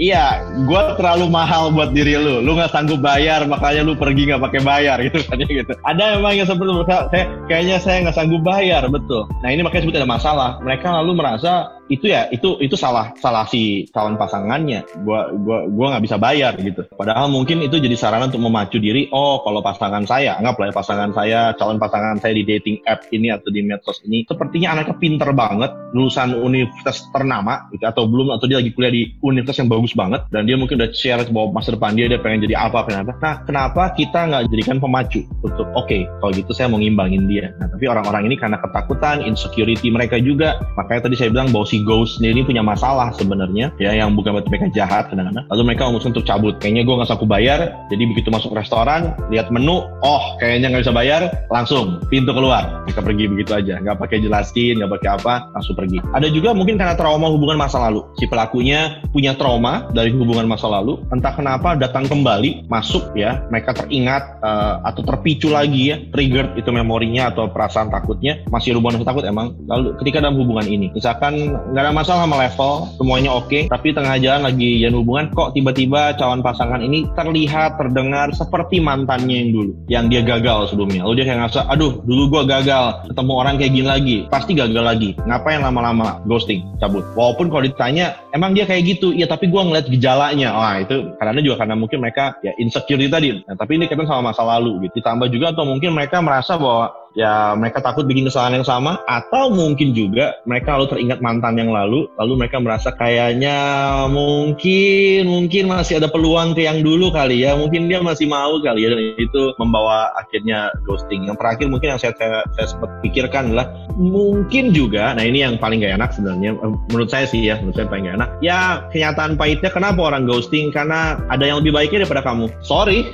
iya 0.00 0.40
gue 0.64 0.82
terlalu 0.96 1.28
mahal 1.28 1.70
buat 1.72 1.92
diri 1.92 2.16
lu. 2.16 2.40
Lu 2.40 2.56
nggak 2.56 2.72
sanggup 2.72 3.00
bayar 3.04 3.44
makanya 3.44 3.84
lu 3.84 3.94
pergi 3.94 4.28
nggak 4.32 4.42
pakai 4.42 4.60
bayar 4.64 4.96
gitu 5.06 5.20
kan 5.28 5.38
gitu. 5.40 5.72
Ada 5.84 6.18
memang 6.18 6.32
yang 6.36 6.48
seperti 6.48 6.72
itu. 6.72 6.84
Saya 6.88 7.24
kayaknya 7.46 7.76
saya 7.80 7.96
nggak 8.08 8.16
sanggup 8.16 8.42
bayar 8.42 8.82
betul. 8.88 9.28
Nah 9.44 9.48
ini 9.52 9.60
makanya 9.64 9.82
sebut 9.88 9.96
ada 10.00 10.08
masalah. 10.08 10.50
Mereka 10.64 10.86
lalu 10.88 11.12
merasa 11.18 11.72
itu 11.88 12.04
ya 12.04 12.28
itu 12.28 12.60
itu 12.60 12.76
salah 12.76 13.16
salah 13.16 13.48
si 13.48 13.88
calon 13.92 14.20
pasangannya. 14.20 14.84
Gua 15.04 15.32
gua 15.32 15.68
gua 15.68 15.86
nggak 15.96 16.04
bisa 16.04 16.16
bayar 16.20 16.52
gitu. 16.60 16.84
Padahal 16.96 17.32
mungkin 17.32 17.64
itu 17.64 17.80
jadi 17.80 17.96
sarana 17.96 18.28
untuk 18.28 18.44
memacu 18.44 18.76
diri 18.80 19.08
oh 19.12 19.40
kalau 19.44 19.60
pasangan 19.64 20.04
saya 20.04 20.36
anggaplah 20.36 20.70
ya 20.70 20.74
pasangan 20.74 21.10
saya 21.12 21.40
calon 21.56 21.80
pasangan 21.80 22.20
saya 22.20 22.36
di 22.36 22.44
dating 22.44 22.76
app 22.84 23.08
ini 23.10 23.32
atau 23.32 23.48
di 23.48 23.60
medsos 23.64 24.00
ini 24.04 24.24
sepertinya 24.28 24.78
anaknya 24.78 24.96
pinter 25.00 25.30
banget 25.32 25.72
lulusan 25.96 26.36
universitas 26.36 27.08
ternama 27.10 27.66
gitu 27.72 27.84
atau 27.88 28.04
belum 28.04 28.36
atau 28.36 28.46
dia 28.46 28.60
lagi 28.60 28.72
kuliah 28.76 28.92
di 28.92 29.02
universitas 29.22 29.58
yang 29.62 29.70
bagus 29.70 29.92
banget 29.94 30.22
dan 30.30 30.46
dia 30.46 30.54
mungkin 30.54 30.78
udah 30.78 30.90
share 30.94 31.22
bahwa 31.30 31.58
masa 31.58 31.74
depan 31.74 31.94
dia 31.98 32.06
dia 32.06 32.20
pengen 32.20 32.46
jadi 32.46 32.54
apa 32.58 32.86
kenapa? 32.86 33.12
Nah 33.18 33.34
kenapa 33.42 33.82
kita 33.94 34.20
nggak 34.30 34.42
jadikan 34.52 34.78
pemacu 34.78 35.26
untuk 35.42 35.66
oke 35.74 35.86
okay, 35.86 36.06
kalau 36.22 36.32
gitu 36.34 36.50
saya 36.54 36.70
mau 36.70 36.78
ngimbangin 36.78 37.26
dia. 37.26 37.50
Nah 37.58 37.66
tapi 37.70 37.84
orang-orang 37.90 38.30
ini 38.30 38.36
karena 38.38 38.58
ketakutan 38.62 39.22
insecurity 39.22 39.90
mereka 39.90 40.18
juga. 40.18 40.58
Makanya 40.78 41.10
tadi 41.10 41.14
saya 41.18 41.30
bilang 41.34 41.50
bahwa 41.50 41.66
si 41.66 41.82
Ghost 41.82 42.22
ini 42.22 42.42
punya 42.46 42.62
masalah 42.62 43.10
sebenarnya 43.14 43.74
ya 43.82 43.94
yang 43.94 44.14
bukan 44.14 44.38
berarti 44.38 44.50
mereka 44.50 44.66
jahat 44.74 45.10
kadang-kadang. 45.10 45.44
Lalu 45.50 45.62
mereka 45.74 45.82
memutuskan 45.90 46.12
untuk 46.14 46.26
cabut. 46.26 46.54
Kayaknya 46.62 46.82
gue 46.86 46.94
nggak 46.98 47.08
sanggup 47.08 47.28
bayar 47.30 47.58
jadi 47.90 48.02
begitu 48.14 48.28
masuk 48.30 48.54
restoran 48.54 49.14
lihat 49.32 49.50
menu 49.50 49.82
oh 50.02 50.24
kayaknya 50.38 50.70
nggak 50.70 50.82
bisa 50.86 50.94
bayar 50.94 51.20
langsung 51.50 52.02
pintu 52.10 52.30
keluar. 52.30 52.86
Mereka 52.86 53.00
pergi 53.02 53.24
begitu 53.26 53.50
aja 53.54 53.78
nggak 53.82 53.98
pakai 53.98 54.22
jelasin 54.22 54.78
nggak 54.78 54.92
pakai 55.00 55.10
apa 55.18 55.34
langsung 55.54 55.74
pergi. 55.74 55.98
Ada 56.14 56.28
juga 56.30 56.54
mungkin 56.54 56.78
karena 56.78 56.94
trauma 56.94 57.26
hubungan 57.30 57.58
masa 57.58 57.82
lalu. 57.82 58.04
Si 58.18 58.26
pelakunya 58.26 59.00
punya 59.10 59.32
trauma 59.34 59.88
dari 59.92 60.12
hubungan 60.12 60.44
masa 60.44 60.68
lalu 60.68 61.00
entah 61.12 61.32
kenapa 61.32 61.74
datang 61.74 62.04
kembali 62.04 62.68
masuk 62.68 63.12
ya 63.16 63.44
mereka 63.48 63.72
teringat 63.72 64.40
uh, 64.44 64.84
atau 64.84 65.02
terpicu 65.04 65.48
lagi 65.52 65.92
ya 65.92 65.96
trigger 66.12 66.56
itu 66.56 66.68
memorinya 66.72 67.32
atau 67.32 67.48
perasaan 67.48 67.88
takutnya 67.88 68.42
masih 68.52 68.76
hubungan 68.76 69.04
takut 69.04 69.24
emang 69.24 69.54
lalu 69.68 69.94
ketika 70.02 70.24
dalam 70.24 70.36
hubungan 70.40 70.66
ini. 70.66 70.90
Misalkan 70.92 71.56
nggak 71.72 71.82
ada 71.82 71.92
masalah 71.94 72.24
sama 72.24 72.36
level 72.40 72.72
semuanya 72.98 73.30
oke 73.32 73.48
okay, 73.48 73.62
tapi 73.70 73.94
tengah 73.94 74.16
jalan 74.20 74.42
lagi 74.48 74.82
jalan 74.82 74.96
hubungan 75.00 75.24
kok 75.32 75.54
tiba-tiba 75.54 76.16
calon 76.18 76.40
pasangan 76.42 76.80
ini 76.82 77.06
terlihat 77.14 77.78
terdengar 77.78 78.32
seperti 78.34 78.82
mantannya 78.82 79.46
yang 79.46 79.50
dulu 79.54 79.72
yang 79.88 80.04
dia 80.10 80.22
gagal 80.24 80.74
sebelumnya. 80.74 81.06
Lalu 81.06 81.22
dia 81.22 81.24
kayak 81.30 81.38
ngerasa 81.46 81.60
aduh 81.70 82.02
dulu 82.04 82.22
gua 82.32 82.42
gagal 82.44 83.08
ketemu 83.08 83.32
orang 83.32 83.54
kayak 83.56 83.72
gini 83.72 83.88
lagi 83.88 84.16
pasti 84.28 84.52
gagal 84.58 84.84
lagi. 84.84 85.10
Ngapain 85.22 85.62
lama-lama 85.62 86.18
ghosting 86.26 86.66
cabut? 86.82 87.06
Walaupun 87.14 87.48
kalau 87.52 87.62
ditanya 87.64 88.18
emang 88.34 88.52
dia 88.52 88.66
kayak 88.66 88.97
gitu 88.97 88.97
ya 89.14 89.26
tapi 89.30 89.50
gua 89.50 89.66
ngeliat 89.66 89.86
gejalanya. 89.86 90.54
Wah 90.54 90.76
itu 90.82 91.14
karena 91.16 91.40
juga 91.42 91.56
karena 91.64 91.74
mungkin 91.78 91.98
mereka 92.02 92.38
ya 92.42 92.52
insecure 92.58 93.06
tadi. 93.06 93.38
Nah, 93.44 93.54
tapi 93.54 93.78
ini 93.78 93.86
kaitan 93.86 94.08
sama 94.08 94.32
masa 94.32 94.42
lalu 94.42 94.88
gitu. 94.88 95.00
Ditambah 95.02 95.28
juga 95.30 95.54
atau 95.54 95.64
mungkin 95.64 95.94
mereka 95.94 96.18
merasa 96.18 96.58
bahwa 96.58 96.92
ya 97.18 97.58
mereka 97.58 97.82
takut 97.82 98.06
bikin 98.06 98.30
kesalahan 98.30 98.62
yang 98.62 98.68
sama 98.68 99.02
atau 99.10 99.50
mungkin 99.50 99.90
juga 99.90 100.38
mereka 100.46 100.78
lalu 100.78 100.86
teringat 100.94 101.18
mantan 101.18 101.58
yang 101.58 101.74
lalu 101.74 102.06
lalu 102.14 102.46
mereka 102.46 102.62
merasa 102.62 102.94
kayaknya 102.94 103.58
mungkin 104.06 105.26
mungkin 105.26 105.66
masih 105.66 105.98
ada 105.98 106.06
peluang 106.06 106.54
ke 106.54 106.62
yang 106.62 106.86
dulu 106.86 107.10
kali 107.10 107.42
ya 107.42 107.58
mungkin 107.58 107.90
dia 107.90 107.98
masih 107.98 108.30
mau 108.30 108.62
kali 108.62 108.86
ya 108.86 108.94
dan 108.94 109.18
itu 109.18 109.42
membawa 109.58 110.14
akhirnya 110.14 110.70
ghosting. 110.86 111.26
Yang 111.26 111.42
terakhir 111.42 111.66
mungkin 111.66 111.88
yang 111.96 112.00
saya 112.00 112.14
saya, 112.14 112.46
saya 112.54 112.66
sempat 112.70 112.90
pikirkan 113.02 113.50
adalah 113.50 113.66
mungkin 113.98 114.70
juga 114.70 115.10
nah 115.18 115.26
ini 115.26 115.42
yang 115.42 115.58
paling 115.58 115.82
gak 115.82 115.98
enak 115.98 116.14
sebenarnya 116.14 116.54
eh, 116.54 116.72
menurut 116.94 117.10
saya 117.10 117.26
sih 117.26 117.42
ya 117.42 117.58
menurut 117.58 117.76
saya 117.82 117.90
paling 117.90 118.06
gak 118.06 118.16
enak. 118.22 118.30
Ya 118.38 118.86
kenyataan 118.94 119.34
pahitnya 119.34 119.74
kenapa 119.74 120.00
orang 120.06 120.30
ghosting? 120.30 120.70
Karena 120.70 121.18
ada 121.26 121.42
yang 121.42 121.58
lebih 121.58 121.74
baiknya 121.74 122.06
daripada 122.06 122.22
kamu. 122.22 122.46
Sorry. 122.62 123.02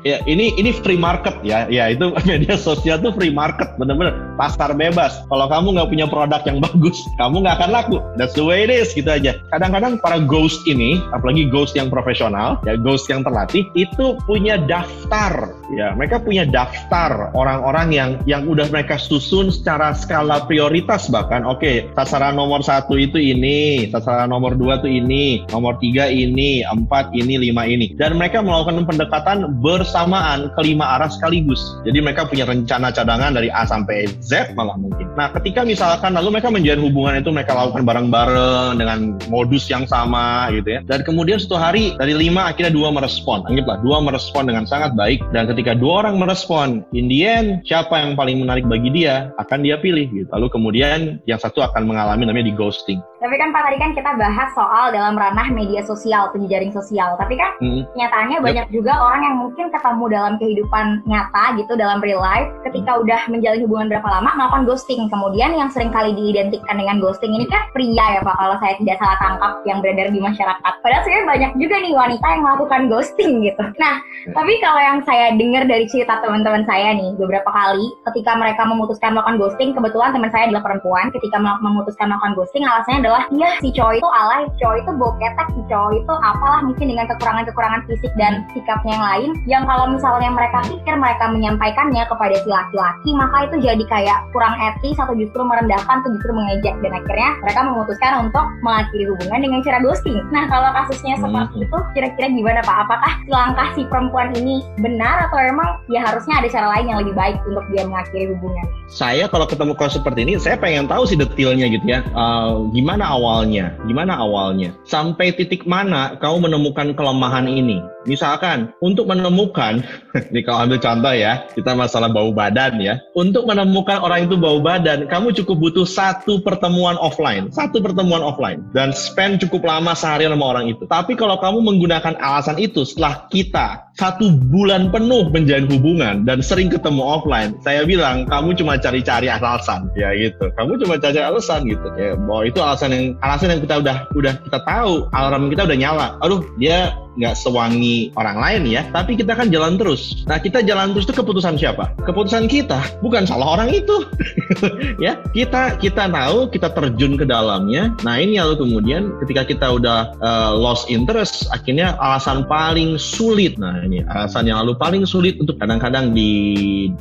Ya 0.00 0.16
ini 0.24 0.56
ini 0.56 0.72
free 0.72 0.96
market 0.96 1.36
ya 1.44 1.68
ya 1.68 1.92
itu 1.92 2.08
media 2.28 2.56
sosial 2.56 3.04
tuh 3.04 3.09
itu 3.10 3.18
free 3.18 3.34
market, 3.34 3.74
bener-bener 3.74 4.14
pasar 4.38 4.70
bebas. 4.70 5.26
Kalau 5.26 5.50
kamu 5.50 5.74
nggak 5.74 5.88
punya 5.90 6.06
produk 6.06 6.40
yang 6.46 6.62
bagus, 6.70 7.02
kamu 7.18 7.42
nggak 7.42 7.54
akan 7.58 7.70
laku. 7.74 7.98
That's 8.14 8.38
the 8.38 8.46
way 8.46 8.62
it 8.62 8.70
is, 8.70 8.94
gitu 8.94 9.10
aja. 9.10 9.42
Kadang-kadang 9.50 9.98
para 9.98 10.22
ghost 10.22 10.62
ini, 10.70 11.02
apalagi 11.10 11.50
ghost 11.50 11.74
yang 11.74 11.90
profesional, 11.90 12.62
ya 12.62 12.78
ghost 12.78 13.10
yang 13.10 13.26
terlatih, 13.26 13.66
itu 13.74 14.14
punya 14.30 14.62
daftar, 14.62 15.50
ya 15.74 15.90
mereka 15.98 16.22
punya 16.22 16.46
daftar 16.46 17.34
orang-orang 17.34 17.90
yang 17.90 18.10
yang 18.30 18.46
udah 18.46 18.70
mereka 18.70 18.94
susun 18.94 19.50
secara 19.50 19.90
skala 19.98 20.46
prioritas 20.46 21.10
bahkan. 21.10 21.42
Oke, 21.42 21.58
okay, 21.58 21.76
sasaran 21.98 22.38
nomor 22.38 22.62
satu 22.62 22.94
itu 22.94 23.18
ini, 23.18 23.90
sasaran 23.90 24.30
nomor 24.30 24.54
dua 24.54 24.78
tuh 24.78 24.92
ini, 24.92 25.42
nomor 25.50 25.80
tiga 25.82 26.06
ini, 26.06 26.62
empat 26.62 27.10
ini, 27.16 27.50
lima 27.50 27.66
ini, 27.66 27.96
dan 27.98 28.14
mereka 28.14 28.44
melakukan 28.44 28.86
pendekatan 28.86 29.58
bersamaan 29.58 30.52
kelima 30.54 31.00
arah 31.00 31.10
sekaligus. 31.10 31.60
Jadi 31.82 31.98
mereka 32.04 32.28
punya 32.28 32.44
rencana 32.44 32.89
cadangan 32.92 33.34
dari 33.34 33.48
A 33.50 33.66
sampai 33.66 34.10
Z 34.20 34.54
malah 34.54 34.76
mungkin. 34.76 35.06
Nah, 35.14 35.30
ketika 35.34 35.66
misalkan 35.66 36.14
lalu 36.14 36.38
mereka 36.38 36.50
menjalin 36.52 36.82
hubungan 36.84 37.18
itu 37.18 37.30
mereka 37.32 37.56
lakukan 37.56 37.82
bareng-bareng 37.86 38.78
dengan 38.78 38.98
modus 39.32 39.66
yang 39.70 39.86
sama 39.86 40.50
gitu 40.54 40.78
ya. 40.78 40.80
Dan 40.86 41.02
kemudian 41.06 41.38
suatu 41.40 41.58
hari 41.58 41.94
dari 41.96 42.14
lima 42.14 42.50
akhirnya 42.50 42.72
dua 42.74 42.92
merespon. 42.94 43.46
Anggaplah 43.46 43.78
dua 43.82 43.98
merespon 44.02 44.46
dengan 44.46 44.64
sangat 44.68 44.94
baik 44.94 45.22
dan 45.34 45.50
ketika 45.50 45.74
dua 45.74 46.06
orang 46.06 46.20
merespon, 46.20 46.84
in 46.94 47.06
the 47.06 47.26
end 47.26 47.62
siapa 47.66 47.96
yang 47.98 48.14
paling 48.14 48.38
menarik 48.38 48.66
bagi 48.66 48.90
dia 48.92 49.30
akan 49.38 49.62
dia 49.62 49.78
pilih 49.78 50.06
gitu. 50.10 50.28
Lalu 50.30 50.46
kemudian 50.52 50.98
yang 51.26 51.40
satu 51.40 51.64
akan 51.64 51.86
mengalami 51.86 52.26
namanya 52.26 52.50
di 52.50 52.54
ghosting. 52.54 53.00
Tapi 53.20 53.36
kan 53.36 53.52
Pak 53.52 53.62
tadi 53.68 53.76
kan 53.76 53.92
kita 53.92 54.16
bahas 54.16 54.48
soal 54.56 54.96
dalam 54.96 55.12
ranah 55.12 55.52
media 55.52 55.84
sosial, 55.84 56.32
penjejaring 56.32 56.72
sosial. 56.72 57.20
Tapi 57.20 57.36
kan 57.36 57.52
hmm. 57.60 57.84
nyatanya 57.92 58.40
yep. 58.40 58.44
banyak 58.44 58.66
juga 58.72 58.96
orang 58.96 59.22
yang 59.28 59.36
mungkin 59.36 59.66
ketemu 59.68 60.04
dalam 60.08 60.32
kehidupan 60.40 61.04
nyata 61.04 61.44
gitu 61.60 61.76
dalam 61.76 62.00
real 62.00 62.24
life 62.24 62.48
ketika 62.64 62.96
hmm. 62.96 63.04
udah 63.04 63.20
menjalin 63.28 63.60
hubungan 63.68 63.86
berapa 63.92 64.08
lama 64.08 64.30
melakukan 64.40 64.64
ghosting. 64.64 65.04
Kemudian 65.12 65.52
yang 65.52 65.68
sering 65.68 65.92
kali 65.92 66.16
diidentikan 66.16 66.80
dengan 66.80 66.96
ghosting 67.04 67.36
ini 67.36 67.44
kan 67.52 67.68
pria 67.76 68.06
ya 68.16 68.20
Pak 68.24 68.36
kalau 68.40 68.56
saya 68.64 68.74
tidak 68.80 68.96
salah 68.96 69.16
tangkap 69.20 69.52
yang 69.68 69.78
beredar 69.84 70.08
di 70.08 70.20
masyarakat. 70.24 70.72
Padahal 70.80 71.02
sebenarnya 71.04 71.26
banyak 71.28 71.52
juga 71.60 71.76
nih 71.76 71.92
wanita 71.92 72.26
yang 72.32 72.42
melakukan 72.42 72.80
ghosting 72.88 73.32
gitu. 73.44 73.64
Nah, 73.76 74.00
hmm. 74.00 74.32
tapi 74.32 74.52
kalau 74.64 74.80
yang 74.80 74.98
saya 75.04 75.36
dengar 75.36 75.68
dari 75.68 75.84
cerita 75.92 76.24
teman-teman 76.24 76.64
saya 76.64 76.96
nih 76.96 77.12
beberapa 77.20 77.52
kali 77.52 77.84
ketika 78.08 78.32
mereka 78.40 78.64
memutuskan 78.64 79.12
melakukan 79.12 79.36
ghosting, 79.36 79.76
kebetulan 79.76 80.16
teman 80.16 80.32
saya 80.32 80.48
adalah 80.48 80.64
perempuan, 80.64 81.12
ketika 81.12 81.36
memutuskan 81.36 82.08
melakukan 82.08 82.32
ghosting 82.32 82.64
alasannya 82.64 83.09
adalah 83.10 83.26
ya 83.34 83.58
si 83.58 83.74
cowok 83.74 83.98
itu 83.98 84.06
alay, 84.06 84.46
cowok 84.62 84.76
itu 84.86 84.90
boketek, 84.94 85.48
si 85.50 85.62
cowok 85.66 85.92
itu 85.98 86.14
apalah 86.22 86.62
mungkin 86.62 86.86
dengan 86.94 87.10
kekurangan-kekurangan 87.10 87.82
fisik 87.90 88.12
dan 88.14 88.46
sikapnya 88.54 88.94
yang 88.94 89.02
lain 89.02 89.30
yang 89.50 89.62
kalau 89.66 89.90
misalnya 89.90 90.30
mereka 90.30 90.62
pikir 90.70 90.94
mereka 90.94 91.24
menyampaikannya 91.26 92.06
kepada 92.06 92.38
si 92.38 92.46
laki-laki 92.46 93.10
maka 93.18 93.50
itu 93.50 93.56
jadi 93.66 93.84
kayak 93.90 94.18
kurang 94.30 94.54
etis 94.62 94.94
atau 94.94 95.10
justru 95.18 95.42
merendahkan 95.42 96.06
atau 96.06 96.10
justru 96.14 96.30
mengejek 96.30 96.78
dan 96.78 96.92
akhirnya 96.94 97.30
mereka 97.42 97.60
memutuskan 97.66 98.12
untuk 98.30 98.44
mengakhiri 98.62 99.04
hubungan 99.10 99.40
dengan 99.42 99.60
cara 99.66 99.78
ghosting. 99.82 100.22
Nah 100.30 100.46
kalau 100.46 100.70
kasusnya 100.70 101.18
hmm. 101.18 101.22
seperti 101.26 101.56
itu 101.66 101.78
kira-kira 101.98 102.26
gimana 102.30 102.60
Pak? 102.62 102.76
Apakah 102.86 103.12
langkah 103.26 103.68
si 103.74 103.82
perempuan 103.90 104.30
ini 104.38 104.62
benar 104.78 105.26
atau 105.26 105.38
emang 105.42 105.82
ya 105.90 106.06
harusnya 106.06 106.38
ada 106.38 106.46
cara 106.46 106.78
lain 106.78 106.94
yang 106.94 106.98
lebih 107.02 107.18
baik 107.18 107.42
untuk 107.42 107.66
dia 107.74 107.82
mengakhiri 107.82 108.38
hubungan? 108.38 108.66
Saya 108.86 109.26
kalau 109.26 109.50
ketemu 109.50 109.74
kasus 109.74 109.98
seperti 109.98 110.22
ini 110.22 110.38
saya 110.38 110.54
pengen 110.54 110.86
tahu 110.86 111.02
sih 111.10 111.18
detailnya 111.18 111.66
gitu 111.66 111.86
ya. 111.90 112.06
Uh, 112.14 112.70
gimana 112.70 112.99
awalnya? 113.04 113.76
Gimana 113.84 114.16
awalnya? 114.20 114.76
Sampai 114.84 115.32
titik 115.32 115.64
mana 115.68 116.16
kau 116.20 116.36
menemukan 116.40 116.92
kelemahan 116.96 117.48
ini? 117.48 117.80
Misalkan 118.08 118.72
untuk 118.80 119.12
menemukan, 119.12 119.84
nih 120.32 120.42
kalau 120.46 120.64
ambil 120.64 120.80
contoh 120.80 121.12
ya, 121.12 121.44
kita 121.52 121.76
masalah 121.76 122.08
bau 122.08 122.32
badan 122.32 122.80
ya. 122.80 122.96
Untuk 123.12 123.44
menemukan 123.44 124.00
orang 124.00 124.24
itu 124.24 124.40
bau 124.40 124.62
badan, 124.64 125.04
kamu 125.10 125.36
cukup 125.42 125.56
butuh 125.68 125.84
satu 125.84 126.40
pertemuan 126.40 126.96
offline, 126.96 127.52
satu 127.52 127.84
pertemuan 127.84 128.24
offline, 128.24 128.64
dan 128.72 128.96
spend 128.96 129.44
cukup 129.44 129.68
lama 129.68 129.92
sehari 129.92 130.24
sama 130.24 130.56
orang 130.56 130.72
itu. 130.72 130.88
Tapi 130.88 131.12
kalau 131.12 131.36
kamu 131.36 131.60
menggunakan 131.60 132.16
alasan 132.16 132.56
itu 132.56 132.88
setelah 132.88 133.28
kita 133.28 133.89
satu 134.00 134.32
bulan 134.48 134.88
penuh 134.88 135.28
menjalin 135.28 135.68
hubungan 135.68 136.24
dan 136.24 136.40
sering 136.40 136.72
ketemu 136.72 137.04
offline, 137.04 137.52
saya 137.60 137.84
bilang 137.84 138.24
kamu 138.32 138.56
cuma 138.56 138.80
cari-cari 138.80 139.28
alasan, 139.28 139.92
ya 139.92 140.16
gitu. 140.16 140.48
Kamu 140.56 140.80
cuma 140.80 140.96
cari 140.96 141.20
alasan 141.20 141.68
gitu, 141.68 141.84
ya 142.00 142.16
bahwa 142.16 142.48
itu 142.48 142.58
alasan 142.64 142.90
yang 142.96 143.04
alasan 143.20 143.52
yang 143.52 143.60
kita 143.60 143.76
udah 143.84 143.96
udah 144.16 144.34
kita 144.40 144.58
tahu, 144.64 145.04
alarm 145.12 145.52
kita 145.52 145.68
udah 145.68 145.76
nyala. 145.76 146.06
Aduh, 146.24 146.40
dia 146.56 146.96
nggak 147.18 147.34
sewangi 147.34 148.14
orang 148.14 148.38
lain 148.38 148.62
ya, 148.70 148.82
tapi 148.94 149.18
kita 149.18 149.34
kan 149.34 149.50
jalan 149.50 149.74
terus. 149.80 150.22
Nah 150.30 150.38
kita 150.38 150.62
jalan 150.62 150.94
terus 150.94 151.10
itu 151.10 151.14
keputusan 151.16 151.58
siapa? 151.58 151.94
Keputusan 152.06 152.46
kita, 152.46 152.78
bukan 153.02 153.26
salah 153.26 153.58
orang 153.58 153.70
itu. 153.74 154.06
ya 155.04 155.18
kita 155.34 155.78
kita 155.78 156.06
tahu 156.10 156.50
kita 156.50 156.70
terjun 156.70 157.18
ke 157.18 157.26
dalamnya. 157.26 157.94
Nah 158.06 158.18
ini 158.18 158.38
lalu 158.38 158.62
kemudian 158.62 159.18
ketika 159.24 159.42
kita 159.46 159.66
udah 159.70 160.14
uh, 160.22 160.52
lost 160.54 160.86
interest, 160.92 161.50
akhirnya 161.50 161.98
alasan 161.98 162.46
paling 162.46 162.94
sulit. 163.00 163.58
Nah 163.58 163.82
ini 163.82 164.06
alasan 164.06 164.46
yang 164.46 164.62
lalu 164.62 164.78
paling 164.78 165.02
sulit 165.06 165.38
untuk 165.42 165.58
kadang-kadang 165.58 166.14
di 166.14 166.30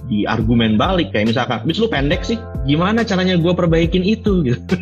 di 0.09 0.25
argumen 0.25 0.79
balik 0.79 1.13
kayak 1.13 1.33
misalkan, 1.33 1.61
bis 1.65 1.77
lu 1.77 1.89
pendek 1.89 2.25
sih, 2.25 2.37
gimana 2.65 3.05
caranya 3.05 3.37
gue 3.37 3.53
perbaikin 3.53 4.05
itu? 4.05 4.31
Gitu. 4.49 4.75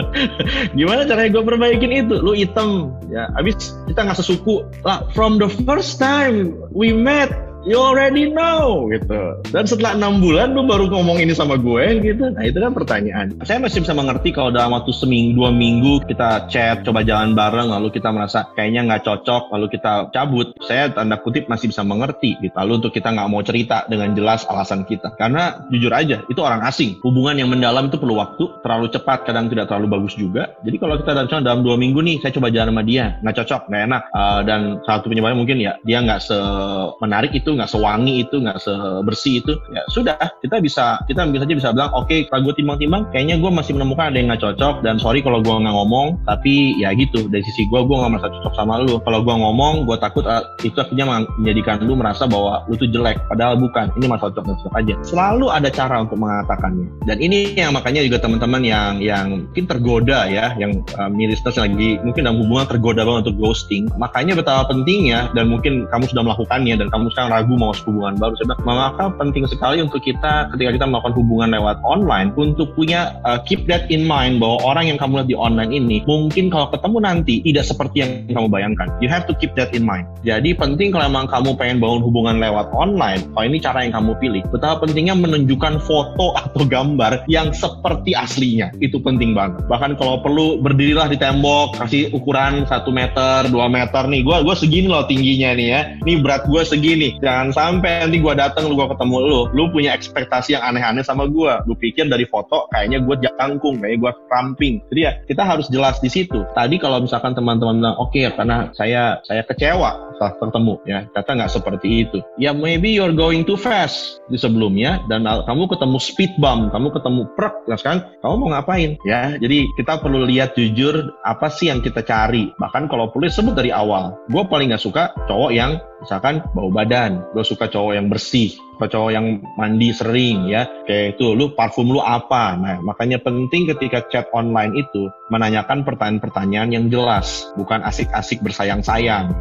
gimana 0.78 1.04
caranya 1.04 1.28
gue 1.28 1.44
perbaikin 1.44 1.92
itu? 1.92 2.16
Lu 2.22 2.32
hitam, 2.32 2.96
ya. 3.12 3.28
Abis 3.36 3.76
kita 3.90 4.06
nggak 4.06 4.16
sesuku 4.16 4.45
buku 4.46 4.62
lah 4.86 5.02
from 5.10 5.42
the 5.42 5.50
first 5.66 5.98
time 5.98 6.54
we 6.70 6.94
met 6.94 7.34
you 7.66 7.76
already 7.82 8.30
know 8.30 8.86
gitu. 8.88 9.42
Dan 9.50 9.66
setelah 9.66 9.98
enam 9.98 10.22
bulan 10.22 10.54
lu 10.54 10.62
baru 10.64 10.86
ngomong 10.86 11.18
ini 11.18 11.34
sama 11.34 11.58
gue 11.58 11.98
gitu. 12.00 12.30
Nah 12.32 12.46
itu 12.46 12.62
kan 12.62 12.72
pertanyaan. 12.72 13.34
Saya 13.42 13.58
masih 13.58 13.82
bisa 13.82 13.92
mengerti 13.92 14.30
kalau 14.30 14.54
dalam 14.54 14.72
waktu 14.72 14.94
seminggu 14.94 15.42
dua 15.42 15.50
minggu 15.50 16.06
kita 16.06 16.46
chat, 16.48 16.86
coba 16.86 17.02
jalan 17.02 17.34
bareng, 17.34 17.68
lalu 17.68 17.90
kita 17.90 18.08
merasa 18.14 18.46
kayaknya 18.54 18.86
nggak 18.86 19.02
cocok, 19.04 19.50
lalu 19.52 19.66
kita 19.74 20.08
cabut. 20.14 20.54
Saya 20.64 20.94
tanda 20.94 21.18
kutip 21.20 21.50
masih 21.50 21.68
bisa 21.74 21.82
mengerti 21.82 22.38
gitu. 22.38 22.54
Lalu 22.54 22.80
untuk 22.80 22.94
kita 22.94 23.10
nggak 23.10 23.28
mau 23.28 23.42
cerita 23.42 23.84
dengan 23.90 24.14
jelas 24.14 24.46
alasan 24.46 24.86
kita. 24.86 25.12
Karena 25.18 25.66
jujur 25.68 25.90
aja 25.90 26.22
itu 26.30 26.40
orang 26.40 26.62
asing. 26.64 27.02
Hubungan 27.02 27.36
yang 27.36 27.50
mendalam 27.50 27.90
itu 27.90 27.98
perlu 27.98 28.16
waktu. 28.22 28.46
Terlalu 28.62 28.86
cepat 28.94 29.26
kadang 29.26 29.50
tidak 29.50 29.66
terlalu 29.66 29.98
bagus 29.98 30.14
juga. 30.14 30.54
Jadi 30.62 30.76
kalau 30.78 30.94
kita 31.02 31.12
dalam 31.12 31.28
dalam 31.42 31.60
dua 31.66 31.74
minggu 31.74 31.98
nih 31.98 32.22
saya 32.22 32.30
coba 32.30 32.48
jalan 32.54 32.70
sama 32.70 32.82
dia 32.86 33.18
nggak 33.20 33.36
cocok, 33.42 33.62
nggak 33.68 33.82
enak. 33.90 34.02
Uh, 34.14 34.40
dan 34.46 34.60
satu 34.86 35.10
penyebabnya 35.10 35.36
mungkin 35.36 35.58
ya 35.58 35.72
dia 35.82 35.98
nggak 36.00 36.22
semenarik 36.22 37.34
itu 37.34 37.55
nggak 37.56 37.70
sewangi 37.70 38.22
itu 38.22 38.36
nggak 38.40 38.58
sebersih 38.60 39.40
itu 39.40 39.52
ya 39.72 39.82
sudah 39.90 40.16
kita 40.44 40.60
bisa 40.60 41.00
kita 41.08 41.24
bisa 41.28 41.44
aja 41.44 41.54
bisa 41.56 41.70
bilang 41.72 41.92
oke 41.96 42.06
okay, 42.06 42.28
kalau 42.28 42.50
gue 42.50 42.54
timbang-timbang 42.60 43.08
kayaknya 43.10 43.40
gue 43.40 43.50
masih 43.50 43.72
menemukan 43.74 44.12
ada 44.12 44.16
yang 44.16 44.28
nggak 44.32 44.42
cocok 44.42 44.74
dan 44.84 45.00
sorry 45.00 45.24
kalau 45.24 45.40
gue 45.40 45.52
nggak 45.52 45.74
ngomong 45.74 46.20
tapi 46.26 46.76
ya 46.76 46.92
gitu 46.92 47.26
dari 47.30 47.42
sisi 47.46 47.66
gue 47.68 47.80
gue 47.86 47.96
nggak 47.96 48.12
merasa 48.12 48.28
cocok 48.32 48.54
sama 48.56 48.82
lu. 48.82 48.98
Kalau 49.02 49.20
gue 49.22 49.34
ngomong 49.34 49.86
gue 49.86 49.96
takut 50.00 50.24
uh, 50.26 50.42
itu 50.66 50.76
akhirnya 50.76 51.06
menjadikan 51.38 51.80
lu 51.84 51.94
merasa 51.94 52.26
bahwa 52.26 52.66
lu 52.66 52.74
tuh 52.74 52.90
jelek 52.90 53.20
padahal 53.30 53.54
bukan. 53.56 53.88
Ini 53.96 54.06
masalah 54.10 54.34
cocok 54.34 54.44
cocok 54.66 54.74
aja. 54.74 54.94
Selalu 55.06 55.46
ada 55.52 55.68
cara 55.70 56.02
untuk 56.02 56.18
mengatakannya. 56.18 56.86
Dan 57.06 57.16
ini 57.22 57.54
yang 57.54 57.72
makanya 57.72 58.02
juga 58.02 58.18
teman-teman 58.22 58.62
yang 58.66 58.92
yang 58.98 59.26
mungkin 59.46 59.64
tergoda 59.70 60.26
ya 60.26 60.52
yang 60.58 60.82
uh, 60.98 61.10
milisters 61.10 61.56
lagi 61.56 62.02
mungkin 62.02 62.26
dalam 62.26 62.42
hubungan 62.42 62.66
tergoda 62.66 63.06
banget 63.06 63.30
untuk 63.30 63.36
ghosting. 63.38 63.86
Makanya 63.96 64.34
betapa 64.34 64.66
pentingnya 64.72 65.30
dan 65.32 65.46
mungkin 65.46 65.86
kamu 65.86 66.10
sudah 66.10 66.22
melakukannya 66.26 66.74
dan 66.74 66.88
kamu 66.90 67.12
sekarang 67.14 67.30
ragu 67.30 67.45
mau 67.54 67.70
hubungan 67.86 68.18
baru. 68.18 68.34
Saya 68.34 68.46
bilang 68.58 68.64
maka 68.66 69.04
penting 69.14 69.46
sekali 69.46 69.78
untuk 69.78 70.02
kita 70.02 70.50
ketika 70.54 70.70
kita 70.74 70.86
melakukan 70.90 71.14
hubungan 71.14 71.48
lewat 71.54 71.78
online 71.86 72.34
untuk 72.34 72.74
punya 72.74 73.14
uh, 73.22 73.38
keep 73.46 73.70
that 73.70 73.86
in 73.94 74.02
mind 74.02 74.42
bahwa 74.42 74.58
orang 74.66 74.90
yang 74.90 74.98
kamu 74.98 75.22
lihat 75.22 75.28
di 75.30 75.36
online 75.38 75.70
ini 75.70 76.02
mungkin 76.04 76.50
kalau 76.50 76.66
ketemu 76.74 76.96
nanti 77.02 77.34
tidak 77.46 77.64
seperti 77.64 77.96
yang 78.02 78.10
kamu 78.26 78.48
bayangkan. 78.50 78.88
You 78.98 79.08
have 79.10 79.30
to 79.30 79.34
keep 79.38 79.54
that 79.54 79.70
in 79.72 79.86
mind. 79.86 80.10
Jadi 80.26 80.56
penting 80.58 80.90
kalau 80.90 81.06
memang 81.06 81.30
kamu 81.30 81.54
pengen 81.54 81.78
bangun 81.78 82.02
hubungan 82.02 82.36
lewat 82.42 82.72
online 82.74 83.22
kalau 83.30 83.46
ini 83.46 83.58
cara 83.62 83.86
yang 83.86 83.94
kamu 83.94 84.12
pilih. 84.18 84.42
Betapa 84.50 84.84
pentingnya 84.86 85.14
menunjukkan 85.14 85.82
foto 85.84 86.34
atau 86.40 86.62
gambar 86.66 87.28
yang 87.30 87.54
seperti 87.54 88.16
aslinya. 88.16 88.72
Itu 88.82 88.98
penting 88.98 89.36
banget. 89.36 89.66
Bahkan 89.68 89.98
kalau 90.00 90.24
perlu 90.24 90.58
berdirilah 90.64 91.06
di 91.06 91.18
tembok 91.20 91.78
kasih 91.78 92.10
ukuran 92.16 92.64
satu 92.66 92.90
meter 92.90 93.46
dua 93.52 93.68
meter. 93.68 94.08
Nih 94.08 94.24
gue 94.24 94.36
gue 94.42 94.54
segini 94.56 94.88
loh 94.88 95.04
tingginya 95.04 95.52
nih 95.54 95.68
ya. 95.68 95.80
Ini 96.02 96.12
berat 96.22 96.48
gue 96.48 96.62
segini 96.64 97.18
jangan 97.26 97.50
sampai 97.50 98.06
nanti 98.06 98.22
gue 98.22 98.34
datang 98.38 98.70
lu 98.70 98.78
gue 98.78 98.86
ketemu 98.86 99.16
lu 99.18 99.40
lu 99.50 99.62
punya 99.74 99.90
ekspektasi 99.98 100.54
yang 100.54 100.62
aneh-aneh 100.62 101.02
sama 101.02 101.26
gue 101.26 101.52
lu 101.66 101.74
pikir 101.74 102.06
dari 102.06 102.22
foto 102.30 102.70
kayaknya 102.70 103.02
gue 103.02 103.16
jangkung 103.18 103.82
kayak 103.82 103.98
gue 103.98 104.12
ramping. 104.30 104.78
Jadi 104.94 105.00
ya 105.02 105.12
kita 105.26 105.42
harus 105.42 105.66
jelas 105.66 105.98
di 105.98 106.06
situ. 106.06 106.46
Tadi 106.54 106.78
kalau 106.78 107.02
misalkan 107.02 107.34
teman-teman 107.34 107.82
bilang 107.82 107.98
oke 107.98 108.14
okay, 108.14 108.30
karena 108.30 108.70
saya 108.78 109.18
saya 109.26 109.42
kecewa 109.42 110.14
saat 110.16 110.38
ketemu 110.38 110.74
ya 110.86 110.98
kata 111.10 111.30
nggak 111.34 111.52
seperti 111.52 111.88
itu. 112.06 112.18
Ya 112.38 112.54
maybe 112.54 112.94
you're 112.94 113.16
going 113.16 113.42
too 113.42 113.58
fast 113.58 114.22
di 114.30 114.38
sebelumnya 114.38 115.02
dan 115.10 115.26
kamu 115.26 115.66
ketemu 115.66 115.98
speed 115.98 116.32
bump 116.38 116.70
kamu 116.70 116.94
ketemu 116.94 117.26
prek 117.34 117.54
ya 117.66 117.76
kan 117.82 118.06
kamu 118.22 118.34
mau 118.38 118.48
ngapain? 118.54 118.94
Ya 119.02 119.34
jadi 119.34 119.66
kita 119.74 119.98
perlu 119.98 120.22
lihat 120.28 120.54
jujur 120.54 121.10
apa 121.26 121.50
sih 121.50 121.74
yang 121.74 121.82
kita 121.82 122.06
cari. 122.06 122.54
Bahkan 122.54 122.86
kalau 122.86 123.10
perlu 123.10 123.26
sebut 123.26 123.58
dari 123.58 123.74
awal. 123.74 124.14
Gue 124.30 124.46
paling 124.46 124.70
nggak 124.70 124.84
suka 124.84 125.10
cowok 125.26 125.50
yang 125.50 125.82
misalkan 126.02 126.44
bau 126.52 126.68
badan 126.68 127.24
gue 127.32 127.44
suka 127.44 127.70
cowok 127.70 127.92
yang 127.96 128.08
bersih 128.12 128.52
cowok 128.84 129.10
yang 129.16 129.40
mandi 129.56 129.96
sering 129.96 130.44
ya 130.52 130.68
kayak 130.84 131.16
itu 131.16 131.32
lu 131.32 131.56
parfum 131.56 131.88
lu 131.88 132.04
apa 132.04 132.60
nah 132.60 132.76
makanya 132.84 133.16
penting 133.24 133.64
ketika 133.72 134.04
chat 134.12 134.28
online 134.36 134.76
itu 134.76 135.08
menanyakan 135.32 135.82
pertanyaan-pertanyaan 135.82 136.70
yang 136.70 136.84
jelas 136.92 137.48
bukan 137.56 137.80
asik-asik 137.88 138.38
bersayang-sayang 138.44 139.32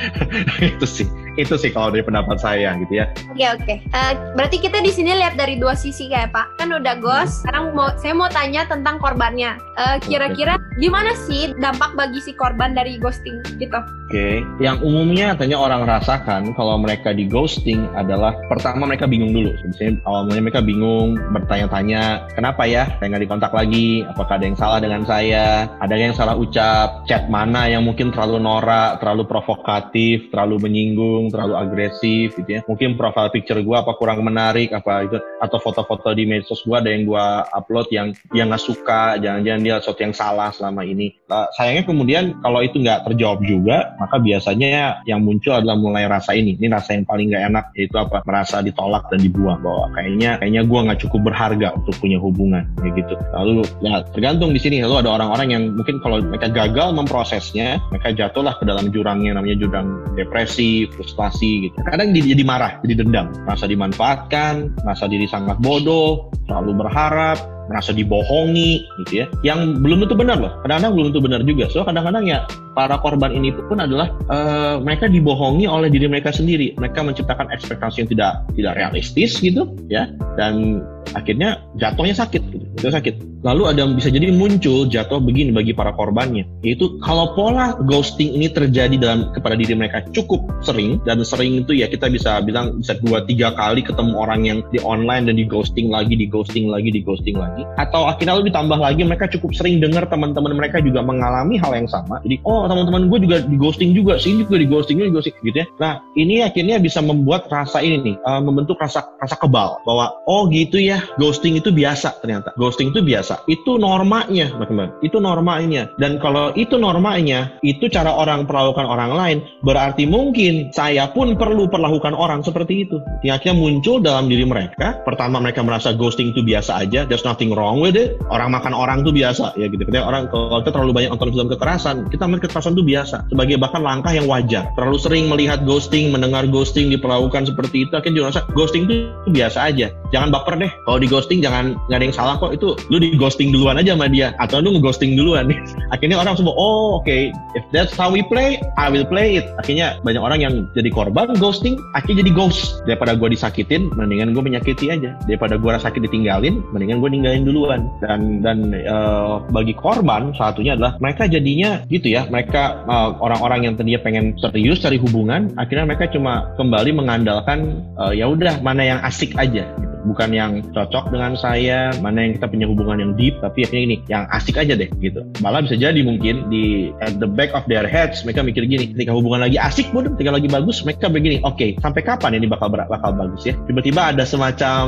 itu 0.76 0.84
sih 0.84 1.08
itu 1.40 1.56
sih 1.56 1.72
kalau 1.72 1.88
dari 1.88 2.04
pendapat 2.04 2.36
saya 2.36 2.76
gitu 2.84 3.00
ya 3.00 3.06
Oke 3.36 3.46
oke. 3.52 3.74
Eh, 3.92 4.12
berarti 4.32 4.56
kita 4.56 4.80
di 4.80 4.88
sini 4.88 5.12
lihat 5.12 5.36
dari 5.36 5.60
dua 5.60 5.76
sisi 5.76 6.08
kayak 6.08 6.32
Pak. 6.32 6.56
Kan 6.56 6.72
udah 6.72 6.96
ghost. 6.96 7.44
Sekarang 7.44 7.76
mau 7.76 7.92
saya 8.00 8.16
mau 8.16 8.32
tanya 8.32 8.64
tentang 8.64 8.96
korbannya. 8.96 9.60
Eh, 9.76 9.96
Kira-kira 10.08 10.56
gimana 10.80 11.12
sih 11.28 11.52
dampak 11.60 11.92
bagi 11.92 12.24
si 12.24 12.32
korban 12.32 12.72
dari 12.72 12.96
ghosting 12.96 13.44
gitu? 13.60 13.76
Oke, 14.06 14.40
yang 14.62 14.80
umumnya 14.80 15.34
tanya 15.34 15.60
orang 15.60 15.84
rasakan 15.84 16.54
kalau 16.56 16.80
mereka 16.80 17.12
di 17.12 17.28
ghosting 17.28 17.90
adalah 17.98 18.32
pertama 18.66 18.90
mereka 18.90 19.06
bingung 19.06 19.30
dulu. 19.30 19.54
Misalnya 19.62 20.02
awalnya 20.02 20.42
mereka 20.42 20.58
bingung, 20.58 21.14
bertanya-tanya, 21.30 22.26
kenapa 22.34 22.66
ya 22.66 22.90
saya 22.98 23.14
nggak 23.14 23.22
dikontak 23.22 23.52
lagi? 23.54 24.02
Apakah 24.02 24.42
ada 24.42 24.46
yang 24.50 24.58
salah 24.58 24.78
dengan 24.82 25.02
saya? 25.06 25.70
Ada 25.78 25.94
yang 25.94 26.18
salah 26.18 26.34
ucap? 26.34 27.06
Chat 27.06 27.30
mana 27.30 27.70
yang 27.70 27.86
mungkin 27.86 28.10
terlalu 28.10 28.42
norak, 28.42 28.98
terlalu 28.98 29.22
provokatif, 29.30 30.34
terlalu 30.34 30.66
menyinggung, 30.66 31.30
terlalu 31.30 31.54
agresif 31.54 32.34
gitu 32.34 32.58
ya? 32.58 32.60
Mungkin 32.66 32.98
profile 32.98 33.30
picture 33.30 33.62
gue 33.62 33.76
apa 33.78 33.94
kurang 33.94 34.26
menarik, 34.26 34.74
apa 34.74 35.06
itu 35.06 35.22
atau 35.38 35.62
foto-foto 35.62 36.10
di 36.10 36.26
medsos 36.26 36.66
gue 36.66 36.74
ada 36.74 36.90
yang 36.90 37.06
gue 37.06 37.26
upload 37.54 37.86
yang 37.94 38.18
dia 38.34 38.50
nggak 38.50 38.64
suka, 38.66 39.14
jangan-jangan 39.22 39.62
dia 39.62 39.74
sesuatu 39.78 40.02
yang 40.02 40.16
salah 40.16 40.50
selama 40.50 40.82
ini. 40.82 41.14
Nah, 41.30 41.46
sayangnya 41.54 41.86
kemudian 41.86 42.42
kalau 42.42 42.66
itu 42.66 42.82
nggak 42.82 43.06
terjawab 43.06 43.46
juga, 43.46 43.94
maka 44.02 44.18
biasanya 44.18 45.06
yang 45.06 45.22
muncul 45.22 45.54
adalah 45.54 45.78
mulai 45.78 46.10
rasa 46.10 46.34
ini 46.34 46.58
ini 46.58 46.66
rasa 46.66 46.98
yang 46.98 47.06
paling 47.06 47.30
gak 47.30 47.44
enak 47.46 47.64
yaitu 47.76 47.94
apa 48.00 48.24
merasa 48.24 48.55
ditolak 48.62 49.08
dan 49.08 49.20
dibuang 49.24 49.60
bahwa 49.64 49.90
kayaknya 49.96 50.38
kayaknya 50.38 50.62
gue 50.68 50.80
nggak 50.86 51.00
cukup 51.08 51.32
berharga 51.32 51.68
untuk 51.74 51.94
punya 51.98 52.18
hubungan 52.20 52.64
kayak 52.80 52.92
gitu. 53.02 53.14
Lalu 53.34 53.64
ya 53.82 54.04
tergantung 54.12 54.50
di 54.52 54.60
sini. 54.60 54.84
Lalu 54.84 55.06
ada 55.06 55.10
orang-orang 55.18 55.48
yang 55.50 55.62
mungkin 55.74 55.98
kalau 56.04 56.20
mereka 56.22 56.52
gagal 56.52 56.92
memprosesnya 56.92 57.80
mereka 57.90 58.12
jatuhlah 58.12 58.54
ke 58.60 58.64
dalam 58.68 58.92
jurangnya 58.92 59.36
namanya 59.36 59.56
jurang 59.58 60.04
depresi 60.14 60.86
frustasi 60.92 61.70
gitu. 61.70 61.76
Kadang 61.82 62.12
jadi, 62.12 62.36
jadi 62.36 62.44
marah 62.44 62.72
jadi 62.84 63.02
dendam. 63.02 63.32
Merasa 63.48 63.64
dimanfaatkan 63.66 64.84
merasa 64.84 65.04
diri 65.08 65.26
sangat 65.26 65.58
bodoh 65.58 66.30
selalu 66.46 66.86
berharap 66.86 67.55
merasa 67.68 67.90
dibohongi 67.92 68.86
gitu 69.04 69.12
ya. 69.22 69.26
Yang 69.42 69.82
belum 69.82 70.06
tentu 70.06 70.16
benar 70.18 70.36
loh. 70.38 70.52
Kadang-kadang 70.64 70.92
belum 70.94 71.06
tentu 71.12 71.20
benar 71.22 71.40
juga. 71.42 71.64
So 71.70 71.82
kadang-kadang 71.82 72.24
ya 72.26 72.38
para 72.76 73.00
korban 73.00 73.32
ini 73.32 73.54
pun 73.56 73.80
adalah 73.80 74.12
uh, 74.28 74.76
mereka 74.82 75.08
dibohongi 75.08 75.64
oleh 75.64 75.88
diri 75.88 76.06
mereka 76.06 76.30
sendiri. 76.32 76.76
Mereka 76.76 77.00
menciptakan 77.00 77.48
ekspektasi 77.52 78.04
yang 78.04 78.10
tidak 78.10 78.32
tidak 78.54 78.72
realistis 78.76 79.38
gitu 79.40 79.72
ya. 79.88 80.10
Dan 80.36 80.84
akhirnya 81.16 81.64
jatuhnya 81.80 82.12
sakit 82.12 82.42
gitu. 82.52 82.64
Itu 82.76 82.92
sakit. 82.92 83.40
Lalu 83.46 83.62
ada 83.70 83.78
yang 83.86 83.94
bisa 83.94 84.10
jadi 84.10 84.28
muncul 84.34 84.90
jatuh 84.90 85.22
begini 85.22 85.54
bagi 85.54 85.72
para 85.72 85.94
korbannya. 85.94 86.44
Yaitu 86.66 86.98
kalau 87.00 87.32
pola 87.32 87.78
ghosting 87.86 88.34
ini 88.34 88.50
terjadi 88.50 88.98
dalam 88.98 89.30
kepada 89.32 89.54
diri 89.54 89.72
mereka 89.72 90.02
cukup 90.12 90.44
sering 90.60 90.98
dan 91.06 91.22
sering 91.22 91.62
itu 91.64 91.72
ya 91.72 91.86
kita 91.86 92.10
bisa 92.10 92.42
bilang 92.42 92.82
bisa 92.82 92.98
dua 93.00 93.22
tiga 93.24 93.54
kali 93.54 93.86
ketemu 93.86 94.12
orang 94.18 94.40
yang 94.44 94.58
di 94.74 94.82
online 94.82 95.30
dan 95.30 95.38
di 95.38 95.46
ghosting 95.48 95.88
lagi 95.88 96.18
di 96.18 96.26
ghosting 96.26 96.68
lagi 96.68 96.90
di 96.90 97.00
ghosting 97.00 97.38
lagi 97.38 97.55
lagi 97.56 97.64
atau 97.80 98.04
akhirnya 98.04 98.36
lu 98.36 98.44
ditambah 98.52 98.78
lagi 98.78 99.02
mereka 99.08 99.24
cukup 99.32 99.56
sering 99.56 99.80
dengar 99.80 100.04
teman-teman 100.12 100.52
mereka 100.52 100.84
juga 100.84 101.00
mengalami 101.00 101.56
hal 101.56 101.72
yang 101.72 101.88
sama. 101.88 102.20
Jadi 102.20 102.44
oh 102.44 102.68
teman-teman 102.68 103.08
gue 103.08 103.18
juga 103.24 103.36
di 103.40 103.56
ghosting 103.56 103.96
juga 103.96 104.20
sih 104.20 104.36
juga 104.36 104.60
di 104.60 104.68
ghosting 104.68 105.00
juga 105.00 105.20
ghosting 105.20 105.34
gitu 105.40 105.56
ya. 105.64 105.66
Nah 105.80 105.92
ini 106.12 106.44
akhirnya 106.44 106.76
bisa 106.76 107.00
membuat 107.00 107.48
rasa 107.48 107.80
ini 107.80 108.12
nih 108.12 108.16
uh, 108.20 108.44
membentuk 108.44 108.76
rasa 108.76 109.08
rasa 109.16 109.40
kebal 109.40 109.80
bahwa 109.88 110.12
oh 110.28 110.44
gitu 110.52 110.76
ya 110.76 111.00
ghosting 111.16 111.56
itu 111.56 111.72
biasa 111.72 112.20
ternyata. 112.20 112.52
Ghosting 112.60 112.92
itu 112.92 113.00
biasa. 113.00 113.48
Itu 113.48 113.80
normanya 113.80 114.52
teman-teman. 114.52 115.00
Itu 115.00 115.16
normanya. 115.22 115.88
Dan 115.96 116.20
kalau 116.20 116.52
itu 116.52 116.76
normanya 116.76 117.56
itu 117.64 117.88
cara 117.88 118.12
orang 118.12 118.44
perlakukan 118.44 118.84
orang 118.84 119.16
lain 119.16 119.38
berarti 119.64 120.04
mungkin 120.04 120.68
saya 120.76 121.08
pun 121.08 121.38
perlu 121.40 121.72
perlakukan 121.72 122.12
orang 122.12 122.44
seperti 122.44 122.84
itu. 122.84 123.00
Yang 123.24 123.34
akhirnya 123.42 123.56
muncul 123.56 123.96
dalam 124.02 124.26
diri 124.28 124.44
mereka 124.44 125.00
pertama 125.06 125.38
mereka 125.38 125.62
merasa 125.62 125.94
ghosting 125.94 126.34
itu 126.34 126.42
biasa 126.42 126.82
aja 126.82 127.06
there's 127.06 127.22
nothing 127.22 127.45
wrong 127.50 127.82
with 127.82 127.98
it. 127.98 128.20
Orang 128.30 128.54
makan 128.54 128.76
orang 128.76 129.02
tuh 129.02 129.10
biasa 129.10 129.56
ya 129.58 129.66
gitu. 129.66 129.82
Ketika 129.82 130.06
orang 130.06 130.30
kalau 130.30 130.62
kita 130.62 130.70
terlalu 130.76 130.92
banyak 131.02 131.10
nonton 131.10 131.32
film 131.34 131.48
kekerasan, 131.50 131.96
kita 132.12 132.24
melihat 132.28 132.52
kekerasan 132.52 132.78
tuh 132.78 132.86
biasa 132.86 133.16
sebagai 133.32 133.56
bahkan 133.58 133.82
langkah 133.82 134.12
yang 134.14 134.30
wajar. 134.30 134.70
Terlalu 134.78 134.98
sering 135.00 135.24
melihat 135.26 135.66
ghosting, 135.66 136.14
mendengar 136.14 136.46
ghosting 136.46 136.92
diperlakukan 136.92 137.50
seperti 137.50 137.88
itu, 137.88 137.92
akhirnya 137.96 138.14
juga 138.22 138.26
rasa 138.30 138.40
ghosting 138.54 138.86
itu 138.86 138.94
biasa 139.32 139.58
aja. 139.72 139.90
Jangan 140.14 140.30
baper 140.30 140.54
deh. 140.60 140.70
Kalau 140.86 140.98
di 141.02 141.08
ghosting 141.10 141.42
jangan 141.42 141.74
nggak 141.90 141.98
ada 141.98 142.04
yang 142.06 142.16
salah 142.16 142.34
kok. 142.38 142.54
Itu 142.54 142.78
lu 142.92 143.02
di 143.02 143.16
ghosting 143.18 143.50
duluan 143.50 143.80
aja 143.80 143.98
sama 143.98 144.06
dia 144.06 144.36
atau 144.38 144.62
lu 144.62 144.76
ngeghosting 144.78 145.18
duluan. 145.18 145.50
akhirnya 145.94 146.20
orang 146.20 146.38
semua 146.38 146.54
oh 146.54 147.00
oke 147.00 147.06
okay. 147.06 147.34
if 147.58 147.64
that's 147.74 147.94
how 147.96 148.12
we 148.12 148.22
play, 148.26 148.60
I 148.78 148.92
will 148.92 149.06
play 149.06 149.40
it. 149.40 149.46
Akhirnya 149.58 149.98
banyak 150.04 150.22
orang 150.22 150.38
yang 150.44 150.54
jadi 150.76 150.92
korban 150.92 151.34
ghosting, 151.40 151.80
akhirnya 151.98 152.22
jadi 152.22 152.32
ghost. 152.36 152.84
Daripada 152.86 153.18
gue 153.18 153.28
disakitin, 153.32 153.90
mendingan 153.96 154.36
gue 154.36 154.42
menyakiti 154.44 154.92
aja. 154.92 155.18
Daripada 155.26 155.58
gue 155.58 155.70
rasa 155.72 155.86
sakit 155.86 156.08
ditinggalin, 156.08 156.64
mendingan 156.74 156.98
gue 156.98 157.10
ninggalin 157.12 157.35
duluan. 157.44 157.90
Dan 158.00 158.40
dan 158.40 158.72
uh, 158.86 159.44
bagi 159.52 159.76
korban 159.76 160.32
satunya 160.32 160.78
adalah 160.78 160.96
mereka 161.02 161.26
jadinya 161.26 161.82
gitu 161.90 162.08
ya 162.12 162.24
mereka 162.30 162.86
orang 162.86 163.36
orang-orang 163.36 163.60
yang 163.68 163.74
tadinya 163.76 164.00
pengen 164.04 164.24
serius 164.36 164.84
cari 164.84 165.00
hubungan 165.00 165.52
akhirnya 165.56 165.84
mereka 165.88 166.12
cuma 166.12 166.52
kembali 166.60 166.90
mengandalkan 166.92 167.84
uh, 167.96 168.12
ya 168.12 168.28
udah 168.28 168.60
mana 168.60 168.82
yang 168.84 169.00
asik 169.04 169.32
aja 169.36 169.64
gitu 169.64 169.95
bukan 170.06 170.30
yang 170.32 170.62
cocok 170.72 171.10
dengan 171.10 171.34
saya, 171.34 171.90
mana 171.98 172.24
yang 172.26 172.32
kita 172.38 172.46
punya 172.46 172.66
hubungan 172.70 172.98
yang 173.02 173.12
deep, 173.18 173.36
tapi 173.42 173.66
akhirnya 173.66 173.82
ini 173.82 173.96
yang 174.06 174.24
asik 174.30 174.56
aja 174.56 174.78
deh 174.78 174.88
gitu. 175.02 175.26
Malah 175.42 175.66
bisa 175.66 175.76
jadi 175.76 176.00
mungkin 176.00 176.48
di 176.48 176.94
at 177.02 177.18
the 177.18 177.28
back 177.28 177.50
of 177.52 177.66
their 177.66 177.84
heads 177.84 178.22
mereka 178.22 178.46
mikir 178.46 178.64
gini, 178.64 178.94
ketika 178.94 179.12
hubungan 179.12 179.44
lagi 179.44 179.58
asik 179.58 179.90
pun, 179.90 180.06
ketika 180.16 180.30
lagi 180.38 180.48
bagus, 180.48 180.82
mereka 180.86 181.10
begini, 181.10 181.42
oke, 181.42 181.58
okay, 181.58 181.74
sampai 181.82 182.02
kapan 182.06 182.38
ini 182.38 182.46
bakal 182.46 182.70
bakal 182.70 183.10
bagus 183.14 183.42
ya? 183.42 183.54
Tiba-tiba 183.66 184.14
ada 184.14 184.22
semacam 184.22 184.84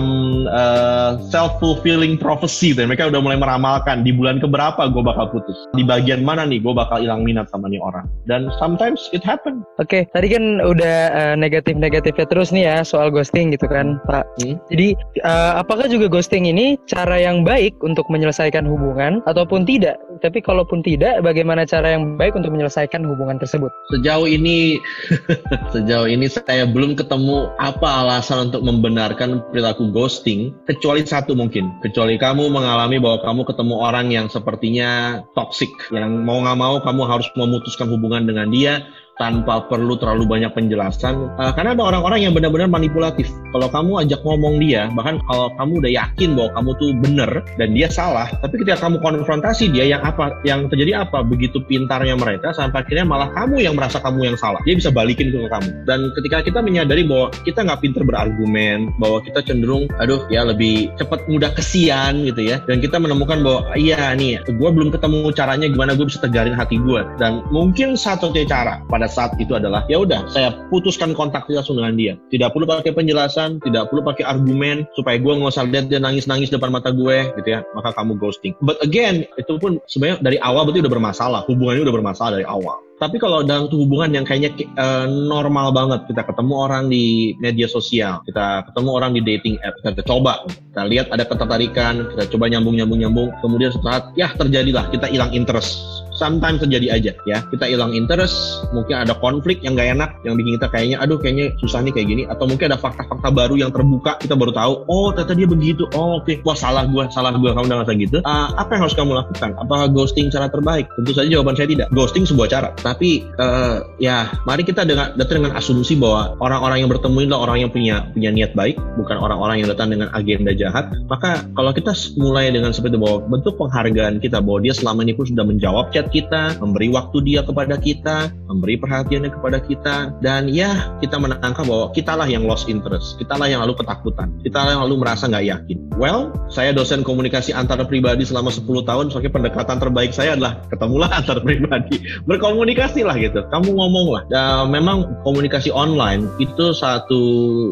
uh, 0.48 1.10
self 1.28 1.58
fulfilling 1.58 2.16
prophecy, 2.16 2.72
dan 2.72 2.86
mereka 2.88 3.10
udah 3.10 3.20
mulai 3.20 3.38
meramalkan 3.38 4.06
di 4.06 4.14
bulan 4.14 4.38
keberapa 4.38 4.86
gue 4.90 5.02
bakal 5.02 5.30
putus, 5.34 5.58
di 5.74 5.82
bagian 5.82 6.22
mana 6.22 6.46
nih 6.46 6.62
gue 6.62 6.72
bakal 6.72 7.02
hilang 7.02 7.26
minat 7.26 7.50
sama 7.50 7.66
nih 7.66 7.82
orang. 7.82 8.06
Dan 8.30 8.52
sometimes 8.62 9.10
it 9.10 9.24
happen. 9.26 9.66
Oke, 9.82 10.02
okay, 10.02 10.02
tadi 10.14 10.30
kan 10.30 10.62
udah 10.62 10.96
uh, 11.14 11.34
negatif-negatifnya 11.34 12.26
terus 12.28 12.54
nih 12.54 12.64
ya 12.68 12.76
soal 12.86 13.10
ghosting 13.10 13.50
gitu 13.50 13.66
kan, 13.66 13.98
Pak. 14.06 14.26
Hmm? 14.42 14.60
Jadi 14.68 14.94
uh, 15.24 15.60
apakah 15.60 15.88
juga 15.90 16.06
ghosting 16.10 16.46
ini 16.48 16.76
cara 16.86 17.18
yang 17.18 17.42
baik 17.42 17.78
untuk 17.80 18.06
menyelesaikan 18.12 18.64
hubungan 18.68 19.24
ataupun 19.24 19.64
tidak? 19.64 19.98
Tapi 20.18 20.42
kalaupun 20.42 20.82
tidak, 20.82 21.22
bagaimana 21.22 21.62
cara 21.62 21.94
yang 21.94 22.18
baik 22.18 22.34
untuk 22.34 22.50
menyelesaikan 22.50 23.06
hubungan 23.06 23.38
tersebut? 23.38 23.70
Sejauh 23.94 24.26
ini, 24.26 24.82
sejauh 25.74 26.10
ini 26.10 26.26
saya 26.26 26.66
belum 26.66 26.98
ketemu 26.98 27.54
apa 27.62 28.02
alasan 28.02 28.50
untuk 28.50 28.66
membenarkan 28.66 29.46
perilaku 29.54 29.94
ghosting, 29.94 30.54
kecuali 30.66 31.06
satu 31.06 31.38
mungkin, 31.38 31.70
kecuali 31.86 32.18
kamu 32.18 32.50
mengalami 32.50 32.98
bahwa 32.98 33.22
kamu 33.22 33.40
ketemu 33.46 33.74
orang 33.78 34.06
yang 34.10 34.26
sepertinya 34.26 35.22
toxic, 35.38 35.70
yang 35.94 36.26
mau 36.26 36.42
nggak 36.42 36.58
mau 36.58 36.82
kamu 36.82 37.02
harus 37.06 37.28
memutuskan 37.38 37.86
hubungan 37.86 38.26
dengan 38.26 38.50
dia, 38.50 38.82
tanpa 39.18 39.66
perlu 39.66 39.98
terlalu 39.98 40.24
banyak 40.24 40.54
penjelasan 40.54 41.28
uh, 41.36 41.52
karena 41.52 41.74
ada 41.74 41.84
orang-orang 41.84 42.24
yang 42.24 42.32
benar-benar 42.32 42.70
manipulatif. 42.70 43.26
Kalau 43.50 43.68
kamu 43.68 44.06
ajak 44.06 44.20
ngomong 44.22 44.62
dia 44.62 44.86
bahkan 44.94 45.18
kalau 45.26 45.50
kamu 45.58 45.72
udah 45.84 45.92
yakin 45.92 46.38
bahwa 46.38 46.50
kamu 46.54 46.70
tuh 46.78 46.90
bener 47.02 47.30
dan 47.58 47.68
dia 47.74 47.88
salah 47.90 48.30
tapi 48.40 48.62
ketika 48.62 48.86
kamu 48.86 49.02
konfrontasi 49.02 49.70
dia 49.74 49.84
yang 49.90 50.02
apa 50.06 50.38
yang 50.46 50.70
terjadi 50.70 51.02
apa 51.02 51.26
begitu 51.26 51.58
pintarnya 51.66 52.14
mereka 52.14 52.54
sampai 52.54 52.86
akhirnya 52.86 53.04
malah 53.04 53.28
kamu 53.34 53.60
yang 53.60 53.74
merasa 53.74 53.98
kamu 53.98 54.32
yang 54.32 54.36
salah. 54.38 54.62
Dia 54.62 54.78
bisa 54.78 54.94
balikin 54.94 55.34
ke 55.34 55.50
kamu. 55.50 55.70
Dan 55.84 56.14
ketika 56.14 56.44
kita 56.46 56.62
menyadari 56.62 57.02
bahwa 57.04 57.34
kita 57.42 57.66
nggak 57.66 57.80
pinter 57.82 58.02
berargumen 58.06 58.94
bahwa 58.96 59.18
kita 59.20 59.42
cenderung 59.42 59.90
aduh 59.98 60.24
ya 60.30 60.46
lebih 60.46 60.94
cepat 60.96 61.26
mudah 61.26 61.50
kesian 61.52 62.22
gitu 62.24 62.54
ya. 62.54 62.62
Dan 62.64 62.78
kita 62.78 63.02
menemukan 63.02 63.42
bahwa 63.42 63.60
iya 63.74 64.14
nih 64.14 64.40
gue 64.46 64.70
belum 64.70 64.94
ketemu 64.94 65.32
caranya 65.34 65.66
gimana 65.66 65.92
gue 65.98 66.06
bisa 66.06 66.22
tegarin 66.22 66.54
hati 66.54 66.78
gue 66.78 67.00
dan 67.16 67.42
mungkin 67.50 67.98
satu 67.98 68.30
cara 68.46 68.84
pada 68.86 69.07
saat 69.08 69.34
itu 69.40 69.56
adalah 69.56 69.84
ya 69.88 69.98
udah 70.00 70.28
saya 70.30 70.54
putuskan 70.68 71.16
kontak 71.16 71.48
langsung 71.48 71.80
dengan 71.80 71.96
dia. 71.96 72.12
Tidak 72.30 72.52
perlu 72.52 72.68
pakai 72.68 72.92
penjelasan, 72.92 73.58
tidak 73.64 73.88
perlu 73.88 74.04
pakai 74.04 74.24
argumen 74.28 74.84
supaya 74.94 75.16
gue 75.16 75.32
nggak 75.32 75.50
usah 75.50 75.66
lihat 75.66 75.88
dia 75.88 75.98
nangis-nangis 75.98 76.52
depan 76.52 76.70
mata 76.70 76.92
gue 76.92 77.32
gitu 77.40 77.48
ya. 77.48 77.64
Maka 77.72 77.96
kamu 77.96 78.20
ghosting. 78.20 78.52
But 78.60 78.78
again 78.84 79.24
itu 79.40 79.56
pun 79.58 79.80
sebenarnya 79.88 80.20
dari 80.20 80.38
awal 80.44 80.68
berarti 80.68 80.84
udah 80.84 80.92
bermasalah. 80.92 81.40
Hubungannya 81.48 81.82
udah 81.88 81.96
bermasalah 81.96 82.30
dari 82.38 82.46
awal. 82.46 82.88
Tapi 82.98 83.14
kalau 83.22 83.46
dalam 83.46 83.70
hubungan 83.70 84.10
yang 84.10 84.26
kayaknya 84.26 84.66
uh, 84.74 85.06
normal 85.06 85.70
banget, 85.70 86.10
kita 86.10 86.26
ketemu 86.26 86.54
orang 86.58 86.90
di 86.90 87.30
media 87.38 87.70
sosial, 87.70 88.18
kita 88.26 88.66
ketemu 88.66 88.90
orang 88.90 89.10
di 89.14 89.22
dating 89.22 89.54
app, 89.62 89.78
kita 89.86 90.02
coba, 90.02 90.42
kita 90.50 90.82
lihat 90.82 91.06
ada 91.14 91.22
ketertarikan, 91.22 92.10
kita 92.10 92.26
coba 92.34 92.50
nyambung 92.50 92.74
nyambung 92.74 92.98
nyambung, 92.98 93.30
kemudian 93.38 93.70
setelah 93.70 94.10
ya 94.18 94.34
terjadilah 94.34 94.90
kita 94.90 95.06
hilang 95.06 95.30
interest 95.30 95.78
sometimes 96.18 96.58
terjadi 96.58 96.98
aja 96.98 97.12
ya. 97.24 97.38
Kita 97.46 97.70
hilang 97.70 97.94
interest, 97.94 98.66
mungkin 98.74 99.06
ada 99.06 99.14
konflik 99.14 99.62
yang 99.62 99.78
gak 99.78 99.94
enak, 99.94 100.10
yang 100.26 100.34
bikin 100.34 100.58
kita 100.58 100.68
kayaknya, 100.68 100.96
aduh 100.98 101.16
kayaknya 101.16 101.54
susah 101.62 101.80
nih 101.86 101.94
kayak 101.94 102.08
gini. 102.10 102.22
Atau 102.26 102.50
mungkin 102.50 102.74
ada 102.74 102.78
fakta-fakta 102.78 103.30
baru 103.30 103.54
yang 103.54 103.70
terbuka, 103.70 104.18
kita 104.18 104.34
baru 104.34 104.50
tahu, 104.50 104.72
oh 104.90 105.14
ternyata 105.14 105.34
dia 105.38 105.48
begitu, 105.48 105.86
oh 105.94 106.18
oke, 106.18 106.26
okay. 106.26 106.36
wah 106.42 106.58
salah 106.58 106.84
gue, 106.84 107.04
salah 107.14 107.30
gue, 107.30 107.50
kamu 107.54 107.64
udah 107.70 107.76
ngerasa 107.80 107.94
gitu. 107.94 108.18
Uh, 108.26 108.50
apa 108.58 108.70
yang 108.74 108.82
harus 108.84 108.96
kamu 108.98 109.12
lakukan? 109.14 109.50
Apakah 109.62 109.86
ghosting 109.94 110.26
cara 110.28 110.50
terbaik? 110.50 110.90
Tentu 110.98 111.14
saja 111.14 111.28
jawaban 111.30 111.54
saya 111.54 111.70
tidak. 111.70 111.86
Ghosting 111.94 112.26
sebuah 112.26 112.48
cara. 112.50 112.68
Tapi 112.74 113.22
uh, 113.38 113.86
ya, 114.02 114.26
mari 114.44 114.66
kita 114.66 114.82
dengan 114.82 115.14
datang 115.14 115.46
dengan 115.46 115.54
asumsi 115.54 115.94
bahwa 115.94 116.34
orang-orang 116.42 116.82
yang 116.82 116.90
bertemu 116.90 117.30
adalah 117.30 117.40
orang 117.48 117.58
yang 117.62 117.70
punya 117.70 117.96
punya 118.10 118.30
niat 118.34 118.52
baik, 118.58 118.76
bukan 118.98 119.16
orang-orang 119.16 119.62
yang 119.62 119.68
datang 119.70 119.94
dengan 119.94 120.10
agenda 120.16 120.50
jahat. 120.56 120.90
Maka 121.06 121.46
kalau 121.54 121.70
kita 121.70 121.94
mulai 122.18 122.50
dengan 122.50 122.74
seperti 122.74 122.98
bahwa 122.98 123.22
bentuk 123.28 123.54
penghargaan 123.60 124.18
kita 124.18 124.42
bahwa 124.42 124.64
dia 124.64 124.74
selama 124.74 125.04
ini 125.04 125.14
pun 125.14 125.28
sudah 125.28 125.44
menjawab 125.44 125.92
chat 125.92 126.07
kita, 126.08 126.58
memberi 126.58 126.88
waktu 126.90 127.18
dia 127.24 127.40
kepada 127.44 127.76
kita, 127.76 128.32
memberi 128.48 128.80
perhatiannya 128.80 129.30
kepada 129.30 129.58
kita, 129.60 129.96
dan 130.24 130.48
ya 130.48 130.96
kita 130.98 131.20
menangkap 131.20 131.64
bahwa 131.68 131.92
kitalah 131.92 132.26
yang 132.26 132.48
lost 132.48 132.66
interest, 132.66 133.20
kitalah 133.20 133.46
yang 133.46 133.60
lalu 133.60 133.76
ketakutan, 133.76 134.32
kitalah 134.42 134.74
yang 134.74 134.82
lalu 134.88 135.04
merasa 135.04 135.28
nggak 135.28 135.46
yakin. 135.46 135.78
Well, 135.98 136.32
saya 136.48 136.72
dosen 136.72 137.02
komunikasi 137.04 137.52
antara 137.52 137.84
pribadi 137.84 138.24
selama 138.24 138.48
10 138.48 138.64
tahun, 138.86 139.12
soalnya 139.12 139.32
pendekatan 139.34 139.76
terbaik 139.78 140.12
saya 140.16 140.34
adalah 140.34 140.62
ketemulah 140.72 141.10
antar 141.18 141.44
pribadi, 141.44 142.00
berkomunikasi 142.24 143.04
lah 143.04 143.16
gitu, 143.20 143.44
kamu 143.52 143.76
ngomong 143.76 144.06
lah. 144.14 144.22
Dan 144.30 144.72
memang 144.72 145.22
komunikasi 145.22 145.70
online 145.70 146.26
itu 146.40 146.72
satu 146.72 147.20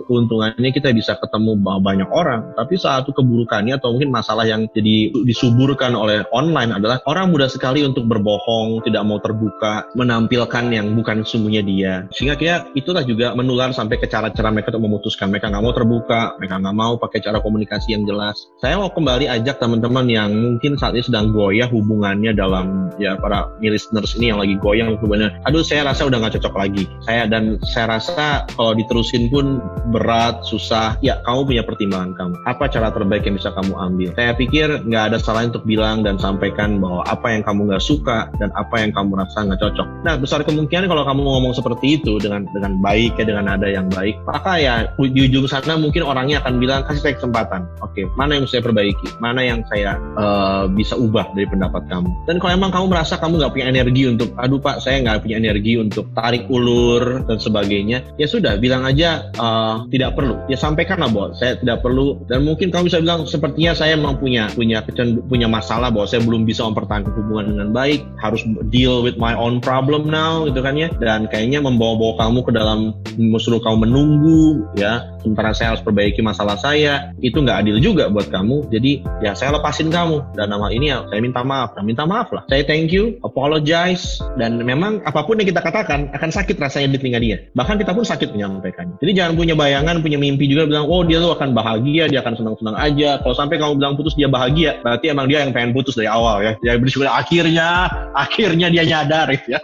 keuntungannya 0.06 0.70
kita 0.70 0.92
bisa 0.92 1.16
ketemu 1.16 1.56
banyak 1.80 2.08
orang, 2.12 2.52
tapi 2.54 2.76
satu 2.76 3.16
keburukannya 3.16 3.78
atau 3.78 3.96
mungkin 3.96 4.12
masalah 4.12 4.44
yang 4.44 4.68
jadi 4.70 5.14
disuburkan 5.24 5.96
oleh 5.96 6.26
online 6.34 6.76
adalah 6.76 7.00
orang 7.08 7.32
mudah 7.32 7.48
sekali 7.48 7.80
untuk 7.86 8.04
berbohong, 8.26 8.82
tidak 8.82 9.06
mau 9.06 9.22
terbuka, 9.22 9.86
menampilkan 9.94 10.64
yang 10.74 10.98
bukan 10.98 11.22
sungguhnya 11.22 11.62
dia. 11.62 12.10
Sehingga 12.10 12.34
kayak 12.34 12.74
itulah 12.74 13.06
juga 13.06 13.30
menular 13.38 13.70
sampai 13.70 14.02
ke 14.02 14.10
cara-cara 14.10 14.50
mereka 14.50 14.74
untuk 14.74 14.82
memutuskan. 14.90 15.30
Mereka 15.30 15.54
nggak 15.54 15.62
mau 15.62 15.70
terbuka, 15.70 16.34
mereka 16.42 16.58
nggak 16.58 16.74
mau 16.74 16.98
pakai 16.98 17.22
cara 17.22 17.38
komunikasi 17.38 17.94
yang 17.94 18.02
jelas. 18.02 18.50
Saya 18.58 18.82
mau 18.82 18.90
kembali 18.90 19.30
ajak 19.30 19.62
teman-teman 19.62 20.10
yang 20.10 20.34
mungkin 20.34 20.74
saat 20.74 20.98
ini 20.98 21.06
sedang 21.06 21.30
goyah 21.30 21.70
hubungannya 21.70 22.34
dalam 22.34 22.90
ya 22.98 23.14
para 23.14 23.46
listeners 23.62 24.18
ini 24.18 24.34
yang 24.34 24.42
lagi 24.42 24.58
goyang 24.58 24.98
hubungannya. 24.98 25.38
Aduh, 25.46 25.62
saya 25.62 25.86
rasa 25.86 26.10
udah 26.10 26.18
nggak 26.18 26.42
cocok 26.42 26.54
lagi. 26.58 26.82
Saya 27.06 27.30
dan 27.30 27.62
saya 27.62 27.94
rasa 27.94 28.50
kalau 28.58 28.74
diterusin 28.74 29.30
pun 29.30 29.62
berat, 29.94 30.42
susah. 30.42 30.98
Ya, 30.98 31.22
kamu 31.22 31.46
punya 31.46 31.62
pertimbangan 31.62 32.10
kamu. 32.18 32.34
Apa 32.42 32.66
cara 32.66 32.90
terbaik 32.90 33.22
yang 33.22 33.38
bisa 33.38 33.54
kamu 33.54 33.78
ambil? 33.78 34.10
Saya 34.18 34.34
pikir 34.34 34.82
nggak 34.82 35.14
ada 35.14 35.18
salah 35.22 35.46
untuk 35.46 35.62
bilang 35.62 36.02
dan 36.02 36.18
sampaikan 36.18 36.82
bahwa 36.82 37.06
apa 37.06 37.30
yang 37.30 37.44
kamu 37.44 37.70
nggak 37.70 37.84
suka 37.84 38.15
dan 38.40 38.48
apa 38.56 38.80
yang 38.80 38.90
kamu 38.92 39.18
rasa 39.20 39.44
nggak 39.44 39.60
cocok. 39.60 39.86
Nah, 40.06 40.14
besar 40.16 40.40
kemungkinan 40.42 40.88
kalau 40.88 41.04
kamu 41.04 41.20
ngomong 41.22 41.52
seperti 41.52 42.00
itu 42.00 42.16
dengan 42.22 42.48
dengan 42.50 42.78
baik 42.80 43.18
ya 43.20 43.24
dengan 43.28 43.44
nada 43.52 43.68
yang 43.68 43.86
baik, 43.92 44.16
maka 44.24 44.56
ya 44.56 44.74
di 44.96 45.20
ujung 45.28 45.46
sana 45.50 45.76
mungkin 45.76 46.02
orangnya 46.06 46.40
akan 46.44 46.56
bilang 46.56 46.80
kasih 46.88 47.02
saya 47.02 47.14
kesempatan. 47.20 47.60
Oke, 47.84 48.08
mana 48.16 48.40
yang 48.40 48.46
saya 48.48 48.64
perbaiki, 48.64 49.08
mana 49.20 49.44
yang 49.44 49.60
saya 49.68 50.00
uh, 50.16 50.64
bisa 50.70 50.96
ubah 50.96 51.28
dari 51.36 51.46
pendapat 51.48 51.84
kamu. 51.90 52.08
Dan 52.30 52.36
kalau 52.40 52.52
emang 52.56 52.70
kamu 52.72 52.86
merasa 52.92 53.14
kamu 53.20 53.42
nggak 53.42 53.52
punya 53.52 53.66
energi 53.68 54.02
untuk, 54.08 54.30
aduh 54.38 54.60
pak, 54.62 54.80
saya 54.80 55.02
nggak 55.04 55.26
punya 55.26 55.36
energi 55.40 55.72
untuk 55.76 56.08
tarik 56.16 56.48
ulur 56.48 57.26
dan 57.26 57.38
sebagainya, 57.40 58.04
ya 58.16 58.26
sudah 58.26 58.56
bilang 58.56 58.86
aja 58.86 59.28
uh, 59.36 59.84
tidak 59.90 60.14
perlu. 60.14 60.38
Ya 60.46 60.56
sampaikan 60.56 61.02
lah 61.02 61.10
bahwa 61.10 61.34
saya 61.34 61.58
tidak 61.58 61.82
perlu 61.82 62.22
dan 62.30 62.46
mungkin 62.46 62.70
kamu 62.70 62.88
bisa 62.88 62.98
bilang 63.02 63.26
sepertinya 63.26 63.74
saya 63.74 63.98
memang 63.98 64.18
punya 64.22 64.48
punya 64.54 64.80
punya 65.26 65.48
masalah 65.50 65.90
bahwa 65.90 66.06
saya 66.06 66.22
belum 66.22 66.46
bisa 66.46 66.62
mempertahankan 66.68 67.12
hubungan 67.16 67.46
dengan 67.56 67.68
baik, 67.74 68.05
harus 68.20 68.42
deal 68.72 69.04
with 69.04 69.20
my 69.20 69.36
own 69.36 69.60
problem 69.60 70.08
now 70.08 70.44
gitu 70.48 70.60
kan 70.64 70.74
ya. 70.78 70.88
Dan 70.96 71.28
kayaknya 71.28 71.60
membawa-bawa 71.60 72.16
kamu 72.26 72.38
ke 72.46 72.52
dalam 72.54 72.96
musuh 73.16 73.60
kamu 73.60 73.88
menunggu 73.88 74.66
ya, 74.76 75.16
sementara 75.24 75.52
saya 75.56 75.74
harus 75.74 75.82
perbaiki 75.84 76.20
masalah 76.20 76.56
saya, 76.60 77.12
itu 77.20 77.40
nggak 77.40 77.66
adil 77.66 77.76
juga 77.80 78.08
buat 78.12 78.28
kamu. 78.28 78.68
Jadi 78.72 79.04
ya 79.24 79.32
saya 79.32 79.56
lepasin 79.56 79.88
kamu 79.88 80.36
dan 80.36 80.52
nama 80.52 80.68
ini 80.70 80.92
ya 80.92 81.04
saya 81.08 81.20
minta 81.22 81.40
maaf, 81.42 81.74
nah, 81.74 81.84
minta 81.84 82.04
maaf 82.04 82.28
lah. 82.32 82.44
Saya 82.48 82.62
thank 82.64 82.92
you, 82.92 83.16
apologize 83.24 84.20
dan 84.36 84.60
memang 84.60 85.00
apa 85.04 85.24
pun 85.24 85.40
yang 85.40 85.48
kita 85.48 85.64
katakan 85.64 86.12
akan 86.12 86.30
sakit 86.32 86.56
rasanya 86.60 86.96
di 86.96 86.98
telinga 87.00 87.20
dia. 87.20 87.36
Bahkan 87.56 87.80
kita 87.80 87.92
pun 87.96 88.04
sakit 88.04 88.32
menyampaikannya. 88.32 88.96
Jadi 89.00 89.12
jangan 89.16 89.32
punya 89.34 89.54
bayangan, 89.56 90.00
punya 90.04 90.20
mimpi 90.20 90.48
juga 90.48 90.68
bilang 90.68 90.86
oh 90.88 91.02
dia 91.04 91.20
tuh 91.20 91.32
akan 91.32 91.56
bahagia, 91.56 92.08
dia 92.08 92.20
akan 92.20 92.34
senang-senang 92.36 92.76
aja. 92.76 93.20
Kalau 93.24 93.34
sampai 93.34 93.56
kamu 93.56 93.80
bilang 93.80 93.94
putus 93.96 94.14
dia 94.14 94.28
bahagia, 94.28 94.80
berarti 94.84 95.08
emang 95.10 95.26
dia 95.26 95.42
yang 95.44 95.52
pengen 95.56 95.72
putus 95.72 95.96
dari 95.96 96.08
awal 96.08 96.44
ya. 96.44 96.52
Ya 96.60 96.72
bersyukur 96.76 97.08
akhirnya, 97.08 97.88
akhirnya 98.16 98.72
dia 98.72 98.84
nyadar 98.86 99.28
ya. 99.46 99.60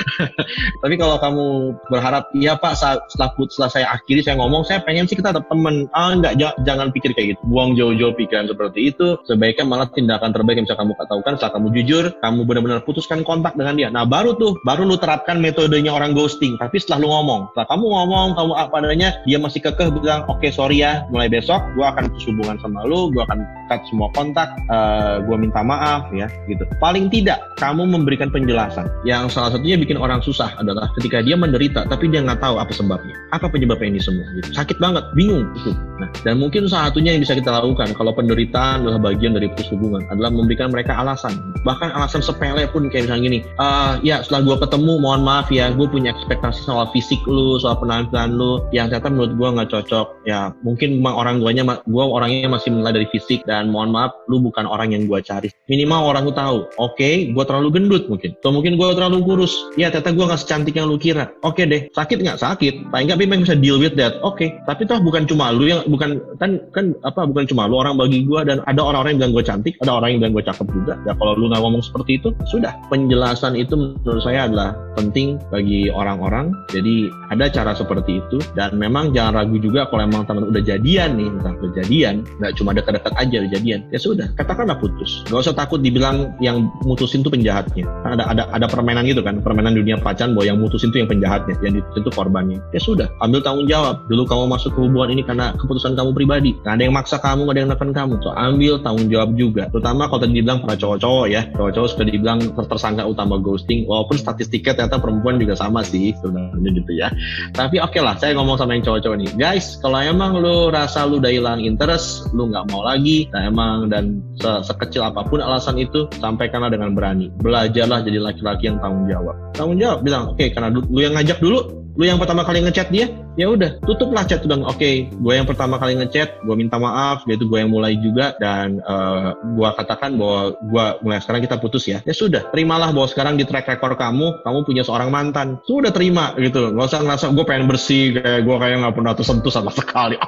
Tapi 0.82 0.94
kalau 0.96 1.16
kamu 1.18 1.46
berharap, 1.90 2.30
iya 2.36 2.54
Pak, 2.54 2.78
setelah 3.10 3.34
setelah 3.50 3.70
saya 3.70 3.86
akhiri 3.92 4.22
saya 4.22 4.38
ngomong, 4.38 4.62
saya 4.66 4.80
pengen 4.84 5.10
sih 5.10 5.18
kita 5.18 5.34
tetap 5.34 5.50
teman. 5.50 5.90
Ah 5.96 6.14
enggak, 6.14 6.38
jangan 6.62 6.94
pikir 6.94 7.12
kayak 7.16 7.36
gitu. 7.36 7.40
Buang 7.50 7.74
jauh-jauh 7.74 8.14
pikiran 8.14 8.46
seperti 8.46 8.94
itu. 8.94 9.18
Sebaiknya 9.26 9.66
malah 9.66 9.88
tindakan 9.90 10.30
terbaik 10.30 10.62
yang 10.62 10.66
bisa 10.68 10.78
kamu 10.78 10.94
katakan 10.96 11.34
setelah 11.38 11.52
kamu 11.58 11.68
jujur, 11.80 12.04
kamu 12.22 12.40
benar-benar 12.46 12.80
putuskan 12.86 13.26
kontak 13.26 13.58
dengan 13.58 13.74
dia. 13.74 13.88
Nah 13.90 14.06
baru 14.06 14.38
tuh, 14.38 14.58
baru 14.62 14.86
lu 14.86 14.96
terapkan 14.98 15.38
metodenya 15.42 15.92
orang 15.92 16.14
ghosting. 16.14 16.54
Tapi 16.58 16.78
setelah 16.78 16.98
lu 17.02 17.08
ngomong, 17.10 17.40
setelah 17.52 17.68
kamu 17.74 17.84
ngomong, 17.84 18.28
kamu 18.38 18.52
apa 18.54 18.74
adanya, 18.82 19.08
dia 19.26 19.38
masih 19.38 19.60
kekeh 19.62 19.88
bilang, 19.94 20.26
oke 20.26 20.42
okay, 20.42 20.50
sorry 20.50 20.82
ya, 20.82 21.06
mulai 21.08 21.30
besok 21.30 21.62
gue 21.74 21.86
akan 21.86 22.10
putus 22.12 22.28
hubungan 22.28 22.56
sama 22.60 22.84
lu, 22.84 23.08
gue 23.14 23.22
akan 23.22 23.42
cut 23.70 23.80
semua 23.88 24.08
kontak, 24.12 24.48
uh, 24.68 25.22
gue 25.24 25.36
minta 25.38 25.62
maaf 25.64 26.10
ya, 26.12 26.28
gitu. 26.50 26.66
Paling 26.82 27.08
tidak, 27.08 27.41
kamu 27.62 27.86
memberikan 27.86 28.28
penjelasan. 28.28 28.90
Yang 29.06 29.38
salah 29.38 29.54
satunya 29.54 29.78
bikin 29.78 29.98
orang 29.98 30.18
susah 30.22 30.50
adalah 30.58 30.90
ketika 30.98 31.22
dia 31.22 31.38
menderita, 31.38 31.86
tapi 31.86 32.10
dia 32.10 32.22
nggak 32.22 32.42
tahu 32.42 32.58
apa 32.58 32.72
sebabnya. 32.74 33.14
Apa 33.30 33.46
penyebabnya 33.46 33.98
ini 33.98 34.00
semua? 34.02 34.26
Gitu. 34.34 34.50
Sakit 34.54 34.76
banget, 34.82 35.06
bingung 35.14 35.46
itu. 35.56 35.70
Nah, 36.02 36.10
dan 36.26 36.42
mungkin 36.42 36.66
satunya 36.66 37.14
yang 37.14 37.22
bisa 37.22 37.38
kita 37.38 37.54
lakukan 37.54 37.94
kalau 37.94 38.10
penderitaan 38.10 38.82
adalah 38.82 38.98
bagian 38.98 39.38
dari 39.38 39.46
putus 39.54 39.70
hubungan 39.70 40.02
adalah 40.10 40.34
memberikan 40.34 40.74
mereka 40.74 40.98
alasan. 40.98 41.38
Bahkan 41.62 41.94
alasan 41.94 42.22
sepele 42.22 42.66
pun 42.70 42.90
kayak 42.90 43.06
misalnya 43.06 43.22
gini, 43.22 43.38
uh, 43.62 43.98
ya 44.02 44.20
setelah 44.26 44.42
gue 44.52 44.56
ketemu, 44.66 44.92
mohon 44.98 45.22
maaf 45.22 45.48
ya, 45.48 45.70
gue 45.70 45.86
punya 45.86 46.10
ekspektasi 46.12 46.66
soal 46.66 46.90
fisik 46.90 47.22
lu, 47.30 47.62
soal 47.62 47.78
penampilan 47.78 48.34
lu, 48.34 48.66
yang 48.74 48.90
ternyata 48.90 49.08
menurut 49.14 49.32
gue 49.38 49.48
nggak 49.58 49.70
cocok. 49.70 50.06
Ya 50.26 50.50
mungkin 50.66 50.98
memang 51.00 51.14
orang 51.14 51.34
guanya, 51.38 51.78
gue 51.86 52.04
orangnya 52.04 52.50
masih 52.50 52.74
menilai 52.74 53.02
dari 53.02 53.08
fisik 53.14 53.46
dan 53.46 53.70
mohon 53.70 53.94
maaf, 53.94 54.12
lu 54.26 54.42
bukan 54.42 54.66
orang 54.66 54.92
yang 54.92 55.06
gue 55.06 55.18
cari. 55.22 55.48
Minimal 55.70 56.00
orang 56.02 56.22
lu 56.26 56.34
tahu, 56.34 56.58
oke, 56.76 56.98
okay, 56.98 57.31
gue 57.32 57.44
terlalu 57.44 57.68
gendut 57.74 58.04
mungkin, 58.06 58.36
atau 58.38 58.52
mungkin 58.52 58.76
gue 58.76 58.88
terlalu 58.94 59.18
kurus. 59.24 59.52
Ya 59.80 59.88
ternyata 59.88 60.14
gue 60.14 60.24
nggak 60.28 60.40
secantik 60.40 60.74
yang 60.76 60.86
lu 60.88 60.96
kira. 61.00 61.32
Oke 61.42 61.62
okay 61.62 61.64
deh, 61.68 61.82
sakit 61.92 62.18
nggak 62.20 62.40
sakit, 62.40 62.74
paling 62.92 63.06
nggak 63.08 63.20
memang 63.20 63.44
bisa 63.44 63.56
deal 63.58 63.80
with 63.80 63.96
that. 63.96 64.20
Oke, 64.20 64.46
okay. 64.46 64.48
tapi 64.68 64.84
toh 64.84 65.00
bukan 65.00 65.24
cuma 65.24 65.50
lu 65.50 65.68
yang 65.68 65.82
bukan 65.88 66.20
kan 66.38 66.60
kan 66.76 66.92
apa 67.02 67.24
bukan 67.26 67.48
cuma 67.48 67.66
lu 67.66 67.80
orang 67.80 67.96
bagi 67.96 68.24
gue 68.24 68.40
dan 68.44 68.60
ada 68.68 68.80
orang-orang 68.84 69.16
yang 69.16 69.20
bilang 69.26 69.34
gue 69.40 69.44
cantik, 69.44 69.74
ada 69.82 69.92
orang 69.98 70.08
yang 70.14 70.20
bilang 70.26 70.34
gue 70.36 70.44
cakep 70.46 70.66
juga. 70.70 70.94
Ya 71.08 71.12
kalau 71.16 71.32
lu 71.34 71.48
nggak 71.48 71.62
ngomong 71.62 71.82
seperti 71.82 72.20
itu, 72.20 72.28
sudah 72.48 72.72
penjelasan 72.92 73.56
itu 73.56 73.74
menurut 73.74 74.22
saya 74.22 74.46
adalah 74.46 74.76
penting 74.94 75.40
bagi 75.48 75.88
orang-orang. 75.88 76.52
Jadi 76.70 77.08
ada 77.32 77.48
cara 77.48 77.72
seperti 77.72 78.20
itu 78.20 78.38
dan 78.58 78.76
memang 78.76 79.16
jangan 79.16 79.42
ragu 79.42 79.56
juga 79.56 79.88
kalau 79.88 80.04
emang 80.04 80.28
teman 80.28 80.50
udah 80.52 80.62
jadian 80.62 81.16
nih, 81.16 81.28
entah 81.30 81.54
udah 81.56 81.72
jadian, 81.82 82.14
nggak 82.38 82.52
cuma 82.58 82.70
dekat-dekat 82.76 83.12
aja 83.16 83.36
udah 83.42 83.52
jadian. 83.56 83.80
Ya 83.88 83.98
sudah, 83.98 84.28
katakanlah 84.36 84.76
putus. 84.78 85.24
Gak 85.30 85.48
usah 85.48 85.56
takut 85.56 85.80
dibilang 85.80 86.34
yang 86.42 86.68
mutusin 86.84 87.21
tuh 87.22 87.32
penjahatnya. 87.32 87.86
Ada 88.04 88.24
ada 88.28 88.42
ada 88.52 88.66
permainan 88.68 89.06
gitu 89.08 89.22
kan, 89.24 89.40
permainan 89.40 89.74
dunia 89.74 89.96
pacaran 89.98 90.34
bahwa 90.36 90.46
yang 90.46 90.58
mutusin 90.60 90.90
tuh 90.90 91.00
yang 91.02 91.10
penjahatnya, 91.10 91.54
yang 91.62 91.80
itu 91.80 92.10
korbannya. 92.12 92.58
Ya 92.74 92.80
sudah, 92.82 93.08
ambil 93.22 93.40
tanggung 93.40 93.66
jawab. 93.70 94.04
Dulu 94.10 94.22
kamu 94.26 94.44
masuk 94.50 94.70
ke 94.74 94.80
hubungan 94.82 95.14
ini 95.14 95.22
karena 95.22 95.54
keputusan 95.56 95.94
kamu 95.94 96.10
pribadi. 96.16 96.50
Gak 96.66 96.78
ada 96.78 96.82
yang 96.86 96.94
maksa 96.96 97.16
kamu, 97.22 97.48
gak 97.48 97.54
ada 97.54 97.60
yang 97.60 97.70
neken 97.70 97.90
kamu. 97.94 98.14
So 98.22 98.30
ambil 98.34 98.74
tanggung 98.82 99.08
jawab 99.08 99.30
juga. 99.36 99.62
Terutama 99.70 100.08
kalau 100.10 100.20
tadi 100.24 100.32
dibilang 100.40 100.58
para 100.64 100.74
cowok-cowok 100.74 101.26
ya, 101.28 101.42
cowok-cowok 101.54 101.88
sudah 101.92 102.06
dibilang 102.08 102.38
tersangka 102.56 103.02
utama 103.04 103.36
ghosting. 103.38 103.84
Walaupun 103.86 104.16
statistiknya 104.18 104.72
ternyata 104.74 104.98
perempuan 104.98 105.36
juga 105.38 105.54
sama 105.54 105.84
sih 105.84 106.16
sebenarnya 106.18 106.70
gitu 106.82 106.92
ya. 106.96 107.08
Tapi 107.52 107.78
oke 107.78 107.92
okay 107.92 108.00
lah, 108.00 108.14
saya 108.16 108.32
ngomong 108.34 108.56
sama 108.56 108.74
yang 108.74 108.84
cowok-cowok 108.86 109.16
nih. 109.20 109.30
Guys, 109.36 109.76
kalau 109.84 110.00
emang 110.00 110.40
lu 110.40 110.72
rasa 110.72 111.04
lu 111.04 111.20
udah 111.20 111.32
hilang 111.32 111.60
interest, 111.60 112.32
lu 112.32 112.48
nggak 112.48 112.72
mau 112.72 112.82
lagi, 112.82 113.28
nah 113.30 113.44
emang 113.44 113.92
dan 113.92 114.24
se 114.40 114.50
sekecil 114.64 115.04
apa 115.04 115.20
pun 115.28 115.44
alasan 115.44 115.76
itu, 115.76 116.08
sampaikanlah 116.16 116.72
dengan 116.72 116.96
berani. 116.96 117.11
Belajarlah 117.40 118.04
jadi 118.04 118.18
laki-laki 118.20 118.68
yang 118.70 118.78
tanggung 118.80 119.06
jawab. 119.08 119.34
Tanggung 119.56 119.78
jawab, 119.78 119.98
bilang, 120.04 120.22
oke 120.32 120.38
okay, 120.40 120.48
karena 120.52 120.68
lu 120.72 120.98
yang 121.00 121.14
ngajak 121.16 121.38
dulu, 121.38 121.58
lu 121.96 122.04
yang 122.08 122.16
pertama 122.16 122.42
kali 122.44 122.64
ngechat 122.64 122.88
dia 122.88 123.08
ya 123.36 123.48
udah 123.52 123.80
tutuplah 123.84 124.24
chat 124.28 124.44
udah. 124.44 124.64
Oke 124.68 124.76
okay, 124.76 124.94
gue 125.08 125.32
yang 125.32 125.48
pertama 125.48 125.80
kali 125.80 125.96
ngechat 125.96 126.44
gue 126.44 126.56
minta 126.56 126.76
maaf 126.76 127.24
itu 127.24 127.48
gue 127.48 127.58
yang 127.64 127.72
mulai 127.72 127.96
juga 127.96 128.36
dan 128.36 128.82
uh, 128.84 129.32
eh, 129.32 129.56
gue 129.56 129.68
katakan 129.78 130.20
bahwa 130.20 130.52
gue 130.60 130.84
mulai 131.04 131.18
sekarang 131.20 131.42
kita 131.44 131.56
putus 131.60 131.88
ya. 131.88 132.04
Ya 132.04 132.14
sudah 132.14 132.44
terimalah 132.52 132.92
bahwa 132.92 133.08
sekarang 133.08 133.40
di 133.40 133.44
track 133.48 133.68
record 133.68 133.96
kamu 133.96 134.44
kamu 134.44 134.58
punya 134.68 134.82
seorang 134.84 135.08
mantan. 135.08 135.60
Sudah 135.64 135.90
terima 135.94 136.36
gitu. 136.36 136.72
Nggak 136.76 136.86
usah 136.92 137.00
ngerasa 137.04 137.24
gue 137.32 137.44
pengen 137.48 137.66
bersih 137.68 138.16
kayak 138.16 138.40
gue 138.44 138.56
kayak 138.56 138.76
nggak 138.84 138.94
pernah 138.96 139.12
tersentuh 139.16 139.52
sama 139.52 139.72
sekali. 139.72 140.16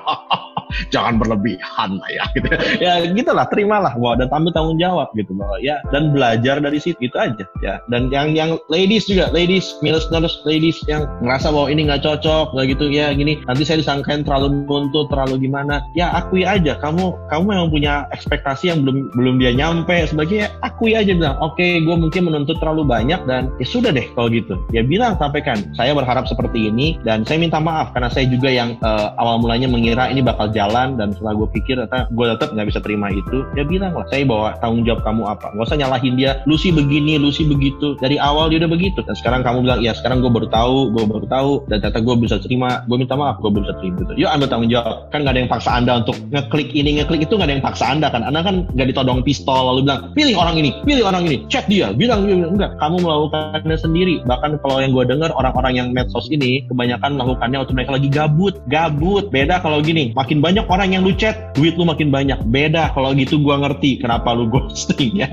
Jangan 0.95 1.21
berlebihan 1.23 2.01
lah 2.01 2.11
ya 2.11 2.25
gitu. 2.35 2.49
Ya 2.83 2.93
gitulah 3.07 3.47
terimalah 3.47 3.95
bahwa 3.95 4.25
dan 4.25 4.29
ambil 4.33 4.53
tanggung 4.57 4.79
jawab 4.81 5.13
gitu. 5.15 5.37
Loh 5.37 5.61
ya 5.61 5.79
dan 5.93 6.11
belajar 6.11 6.59
dari 6.59 6.81
situ 6.81 6.99
itu 6.99 7.17
aja 7.21 7.45
ya. 7.63 7.79
Dan 7.93 8.09
yang 8.11 8.33
yang 8.35 8.57
ladies 8.73 9.07
juga 9.07 9.31
ladies 9.31 9.77
listeners 9.85 10.41
ladies 10.49 10.81
yang 10.91 11.07
ngerasa 11.23 11.53
bahwa 11.53 11.69
ini 11.71 11.87
nggak 11.87 12.03
cocok 12.03 12.57
nggak 12.57 12.67
gitu 12.75 12.94
ya 12.95 13.11
gini 13.11 13.43
nanti 13.45 13.67
saya 13.67 13.83
disangkain 13.83 14.23
terlalu 14.23 14.65
nuntut 14.65 15.11
terlalu 15.11 15.49
gimana. 15.49 15.83
Ya 15.99 16.15
akui 16.15 16.47
aja 16.47 16.79
kamu 16.79 17.15
kamu 17.31 17.49
yang 17.51 17.69
punya 17.71 17.95
ekspektasi 18.15 18.71
yang 18.71 18.87
belum 18.87 19.11
belum 19.15 19.35
dia 19.43 19.53
nyampe 19.55 19.95
sebagai 20.07 20.47
ya 20.47 20.49
akui 20.63 20.95
aja 20.95 21.11
bilang 21.11 21.37
oke 21.43 21.59
okay, 21.59 21.83
gue 21.83 21.97
mungkin 21.97 22.31
menuntut 22.31 22.59
terlalu 22.63 22.87
banyak 22.87 23.21
dan 23.27 23.51
ya 23.59 23.67
sudah 23.67 23.91
deh 23.91 24.07
kalau 24.15 24.31
gitu. 24.31 24.55
Ya 24.71 24.87
bilang 24.87 25.19
sampaikan 25.19 25.75
saya 25.75 25.93
berharap 25.97 26.31
seperti 26.31 26.71
ini 26.71 26.99
dan 27.03 27.27
saya 27.27 27.43
minta 27.43 27.59
maaf 27.59 27.91
karena 27.91 28.11
saya 28.13 28.31
juga 28.31 28.49
yang 28.51 28.79
uh, 28.85 29.17
awal 29.19 29.43
mulanya 29.43 29.67
mengira 29.67 30.07
ini 30.09 30.23
bakal 30.23 30.51
jalan 30.53 30.95
dan 30.95 31.11
setelah 31.17 31.35
gue 31.35 31.49
pikir 31.59 31.75
ternyata 31.81 32.07
gue 32.13 32.27
tetap 32.31 32.49
nggak 32.55 32.69
bisa 32.71 32.81
terima 32.85 33.11
itu. 33.11 33.43
Ya 33.59 33.67
bilang 33.67 33.97
lah 33.97 34.07
saya 34.09 34.23
bawa 34.23 34.55
tanggung 34.63 34.87
jawab 34.87 35.03
kamu 35.03 35.23
apa? 35.27 35.51
Nggak 35.55 35.67
usah 35.67 35.79
nyalahin 35.81 36.15
dia 36.15 36.31
Lucy 36.47 36.71
begini 36.71 37.19
Lucy 37.19 37.43
begitu. 37.49 37.97
Dari 37.99 38.21
awal 38.21 38.53
dia 38.53 38.63
udah 38.63 38.71
begitu 38.71 39.01
dan 39.03 39.17
sekarang 39.19 39.41
kamu 39.43 39.67
bilang 39.67 39.81
ya 39.83 39.93
sekarang 39.97 40.21
gue 40.23 40.31
baru 40.31 40.49
tahu 40.49 40.95
gue 40.95 41.05
baru 41.05 41.27
tahu 41.27 41.53
dan 41.67 41.81
ternyata 41.81 42.01
gue 42.05 42.15
bisa 42.21 42.37
terima 42.39 42.84
gue 42.87 42.97
minta 42.97 43.17
maaf 43.17 43.41
gue 43.41 43.51
terima 43.51 44.01
gitu 44.01 44.13
yuk 44.17 44.31
ambil 44.31 44.49
tanggung 44.49 44.71
jawab. 44.71 45.09
Kan 45.11 45.23
nggak 45.25 45.35
ada 45.37 45.41
yang 45.41 45.51
paksa 45.51 45.71
anda 45.77 45.93
untuk 46.01 46.17
ngeklik 46.33 46.71
ini 46.73 47.01
ngeklik 47.01 47.27
itu 47.27 47.35
nggak 47.37 47.49
ada 47.49 47.55
yang 47.59 47.65
paksa 47.65 47.85
anda 47.91 48.09
kan. 48.09 48.23
Anda 48.25 48.41
kan 48.41 48.55
nggak 48.73 48.89
ditodong 48.95 49.21
pistol 49.27 49.61
lalu 49.73 49.81
bilang 49.87 50.01
pilih 50.17 50.35
orang 50.39 50.57
ini 50.61 50.71
pilih 50.83 51.05
orang 51.07 51.23
ini. 51.29 51.37
Cek 51.49 51.67
dia 51.69 51.93
bilang, 51.93 52.27
bilang 52.27 52.57
enggak 52.57 52.77
kamu 52.79 52.97
melakukannya 53.03 53.77
sendiri. 53.79 54.15
Bahkan 54.25 54.51
kalau 54.65 54.77
yang 54.81 54.93
gue 54.93 55.05
dengar 55.09 55.31
orang-orang 55.35 55.75
yang 55.77 55.89
medsos 55.93 56.27
ini 56.31 56.65
kebanyakan 56.71 57.17
melakukannya 57.19 57.59
waktu 57.61 57.75
mereka 57.75 57.93
lagi 57.97 58.09
gabut 58.11 58.55
gabut. 58.69 59.25
Beda 59.31 59.61
kalau 59.61 59.81
gini 59.85 60.15
makin 60.15 60.39
banyak 60.41 60.67
orang 60.69 60.95
yang 60.95 61.03
lu 61.05 61.13
chat 61.15 61.55
duit 61.55 61.77
lu 61.77 61.85
makin 61.87 62.09
banyak. 62.09 62.39
Beda 62.49 62.91
kalau 62.93 63.13
gitu 63.15 63.41
gue 63.41 63.57
ngerti 63.57 64.01
kenapa 64.01 64.33
lu 64.33 64.49
ghosting 64.53 65.19
ya. 65.19 65.29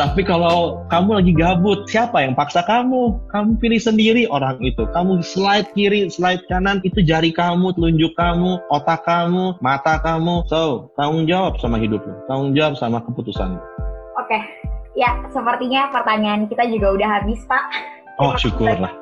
Tapi 0.00 0.26
kalau 0.26 0.84
kamu 0.90 1.10
lagi 1.22 1.32
gabut 1.34 1.86
siapa 1.88 2.24
yang 2.24 2.34
paksa 2.36 2.64
kamu? 2.66 3.16
Kamu 3.30 3.58
pilih 3.58 3.80
sendiri 3.80 4.26
orang 4.28 4.60
itu. 4.62 4.86
Kamu 4.90 5.20
slide 5.24 5.70
kiri 5.72 6.06
slide 6.08 6.44
itu 6.84 7.00
jari 7.02 7.30
kamu 7.32 7.74
telunjuk 7.74 8.12
kamu 8.14 8.60
otak 8.70 9.02
kamu 9.06 9.56
mata 9.58 9.98
kamu 9.98 10.44
so 10.46 10.90
tanggung 10.94 11.26
jawab 11.26 11.58
sama 11.58 11.80
hidup 11.80 12.02
lu 12.04 12.14
tanggung 12.30 12.52
jawab 12.54 12.78
sama 12.78 13.00
keputusan 13.02 13.56
oke 13.56 14.26
okay. 14.26 14.42
ya 14.94 15.10
sepertinya 15.32 15.90
pertanyaan 15.90 16.46
kita 16.46 16.66
juga 16.70 16.94
udah 16.94 17.08
habis 17.20 17.40
pak 17.48 17.64
oh 18.20 18.36
syukurlah 18.38 18.92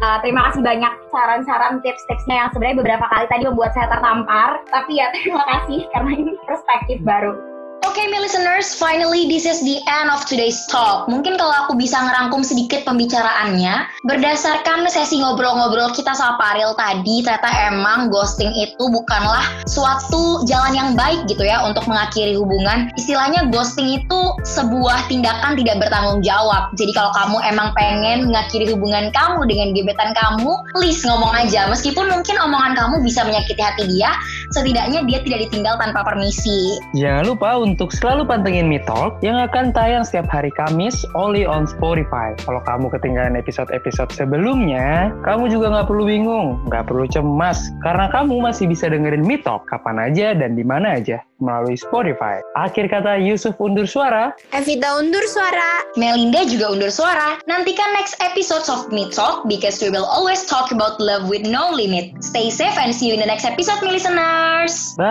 uh, 0.00 0.16
terima 0.24 0.40
kasih 0.50 0.62
banyak 0.64 0.92
saran-saran 1.12 1.80
tips-tipsnya 1.84 2.34
yang 2.46 2.48
sebenarnya 2.52 2.80
beberapa 2.80 3.06
kali 3.08 3.26
tadi 3.28 3.44
membuat 3.44 3.76
saya 3.76 3.92
tertampar. 3.92 4.64
Tapi 4.72 4.96
ya 4.96 5.12
terima 5.12 5.44
kasih 5.44 5.84
karena 5.92 6.10
ini 6.16 6.32
perspektif 6.48 6.98
baru. 7.04 7.36
Oke, 7.80 7.96
okay, 7.96 8.12
listeners, 8.20 8.76
finally 8.76 9.24
this 9.24 9.48
is 9.48 9.64
the 9.64 9.80
end 9.88 10.12
of 10.12 10.20
today's 10.28 10.68
talk. 10.68 11.08
Mungkin 11.08 11.40
kalau 11.40 11.64
aku 11.64 11.80
bisa 11.80 11.96
ngerangkum 11.96 12.44
sedikit 12.44 12.84
pembicaraannya, 12.84 13.88
berdasarkan 14.04 14.84
sesi 14.92 15.16
ngobrol-ngobrol 15.16 15.88
kita 15.96 16.12
sama 16.12 16.36
Pak 16.36 16.60
Ariel 16.60 16.76
tadi, 16.76 17.24
ternyata 17.24 17.48
emang 17.72 18.12
ghosting 18.12 18.52
itu 18.52 18.84
bukanlah 18.92 19.48
suatu 19.64 20.44
jalan 20.44 20.76
yang 20.76 20.90
baik 20.92 21.24
gitu 21.24 21.40
ya 21.40 21.64
untuk 21.64 21.88
mengakhiri 21.88 22.36
hubungan. 22.36 22.92
Istilahnya 23.00 23.48
ghosting 23.48 24.04
itu 24.04 24.20
sebuah 24.44 25.08
tindakan 25.08 25.56
tidak 25.56 25.80
bertanggung 25.80 26.20
jawab. 26.20 26.68
Jadi 26.76 26.92
kalau 26.92 27.16
kamu 27.16 27.40
emang 27.48 27.72
pengen 27.72 28.28
mengakhiri 28.28 28.76
hubungan 28.76 29.08
kamu 29.08 29.48
dengan 29.48 29.72
gebetan 29.72 30.12
kamu, 30.12 30.52
please 30.76 31.00
ngomong 31.08 31.32
aja. 31.32 31.64
Meskipun 31.72 32.12
mungkin 32.12 32.36
omongan 32.44 32.76
kamu 32.76 33.00
bisa 33.00 33.24
menyakiti 33.24 33.64
hati 33.64 33.88
dia, 33.88 34.12
setidaknya 34.50 35.06
dia 35.06 35.18
tidak 35.22 35.48
ditinggal 35.48 35.78
tanpa 35.78 36.02
permisi. 36.02 36.78
Jangan 36.98 37.24
lupa 37.26 37.56
untuk 37.58 37.94
selalu 37.94 38.26
pantengin 38.26 38.66
Me 38.66 38.82
yang 39.22 39.38
akan 39.38 39.70
tayang 39.70 40.02
setiap 40.02 40.26
hari 40.26 40.50
Kamis 40.58 41.06
only 41.14 41.46
on 41.46 41.64
Spotify. 41.70 42.34
Kalau 42.42 42.60
kamu 42.66 42.90
ketinggalan 42.90 43.38
episode-episode 43.38 44.10
sebelumnya, 44.10 45.14
kamu 45.22 45.48
juga 45.48 45.70
nggak 45.70 45.88
perlu 45.88 46.04
bingung, 46.04 46.58
nggak 46.66 46.90
perlu 46.90 47.06
cemas, 47.06 47.70
karena 47.80 48.10
kamu 48.10 48.42
masih 48.42 48.66
bisa 48.66 48.90
dengerin 48.90 49.22
Me 49.22 49.38
kapan 49.40 49.96
aja 50.10 50.34
dan 50.36 50.58
di 50.58 50.66
mana 50.66 50.98
aja 50.98 51.22
melalui 51.40 51.74
Spotify. 51.74 52.44
Akhir 52.54 52.86
kata 52.92 53.16
Yusuf 53.18 53.56
undur 53.58 53.88
suara. 53.88 54.36
Evita 54.52 55.00
undur 55.00 55.24
suara. 55.26 55.88
Melinda 55.96 56.44
juga 56.46 56.70
undur 56.70 56.92
suara. 56.92 57.40
Nantikan 57.48 57.90
next 57.96 58.20
episode 58.20 58.68
of 58.68 58.92
Me 58.92 59.08
Talk 59.10 59.48
because 59.48 59.80
we 59.82 59.88
will 59.90 60.06
always 60.06 60.44
talk 60.46 60.70
about 60.70 61.00
love 61.00 61.26
with 61.26 61.42
no 61.48 61.72
limit. 61.72 62.12
Stay 62.22 62.52
safe 62.52 62.76
and 62.78 62.94
see 62.94 63.08
you 63.08 63.16
in 63.16 63.20
the 63.20 63.28
next 63.28 63.48
episode, 63.48 63.80
me 63.82 63.90
listeners. 63.96 64.94
Bye. 64.94 65.10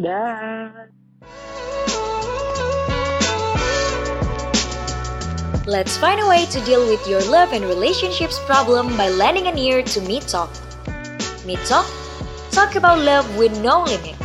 Dah. 0.00 0.90
Let's 5.70 5.96
find 5.98 6.18
a 6.20 6.26
way 6.26 6.46
to 6.46 6.58
deal 6.64 6.82
with 6.88 7.06
your 7.06 7.22
love 7.30 7.52
and 7.52 7.64
relationships 7.64 8.40
problem 8.46 8.96
by 8.96 9.08
lending 9.08 9.46
an 9.46 9.58
ear 9.58 9.82
to 9.82 10.00
Me 10.02 10.18
Talk. 10.18 10.50
Me 11.46 11.54
Talk? 11.68 11.86
Talk 12.50 12.74
about 12.74 12.98
love 12.98 13.36
with 13.36 13.54
no 13.62 13.84
limit. 13.84 14.19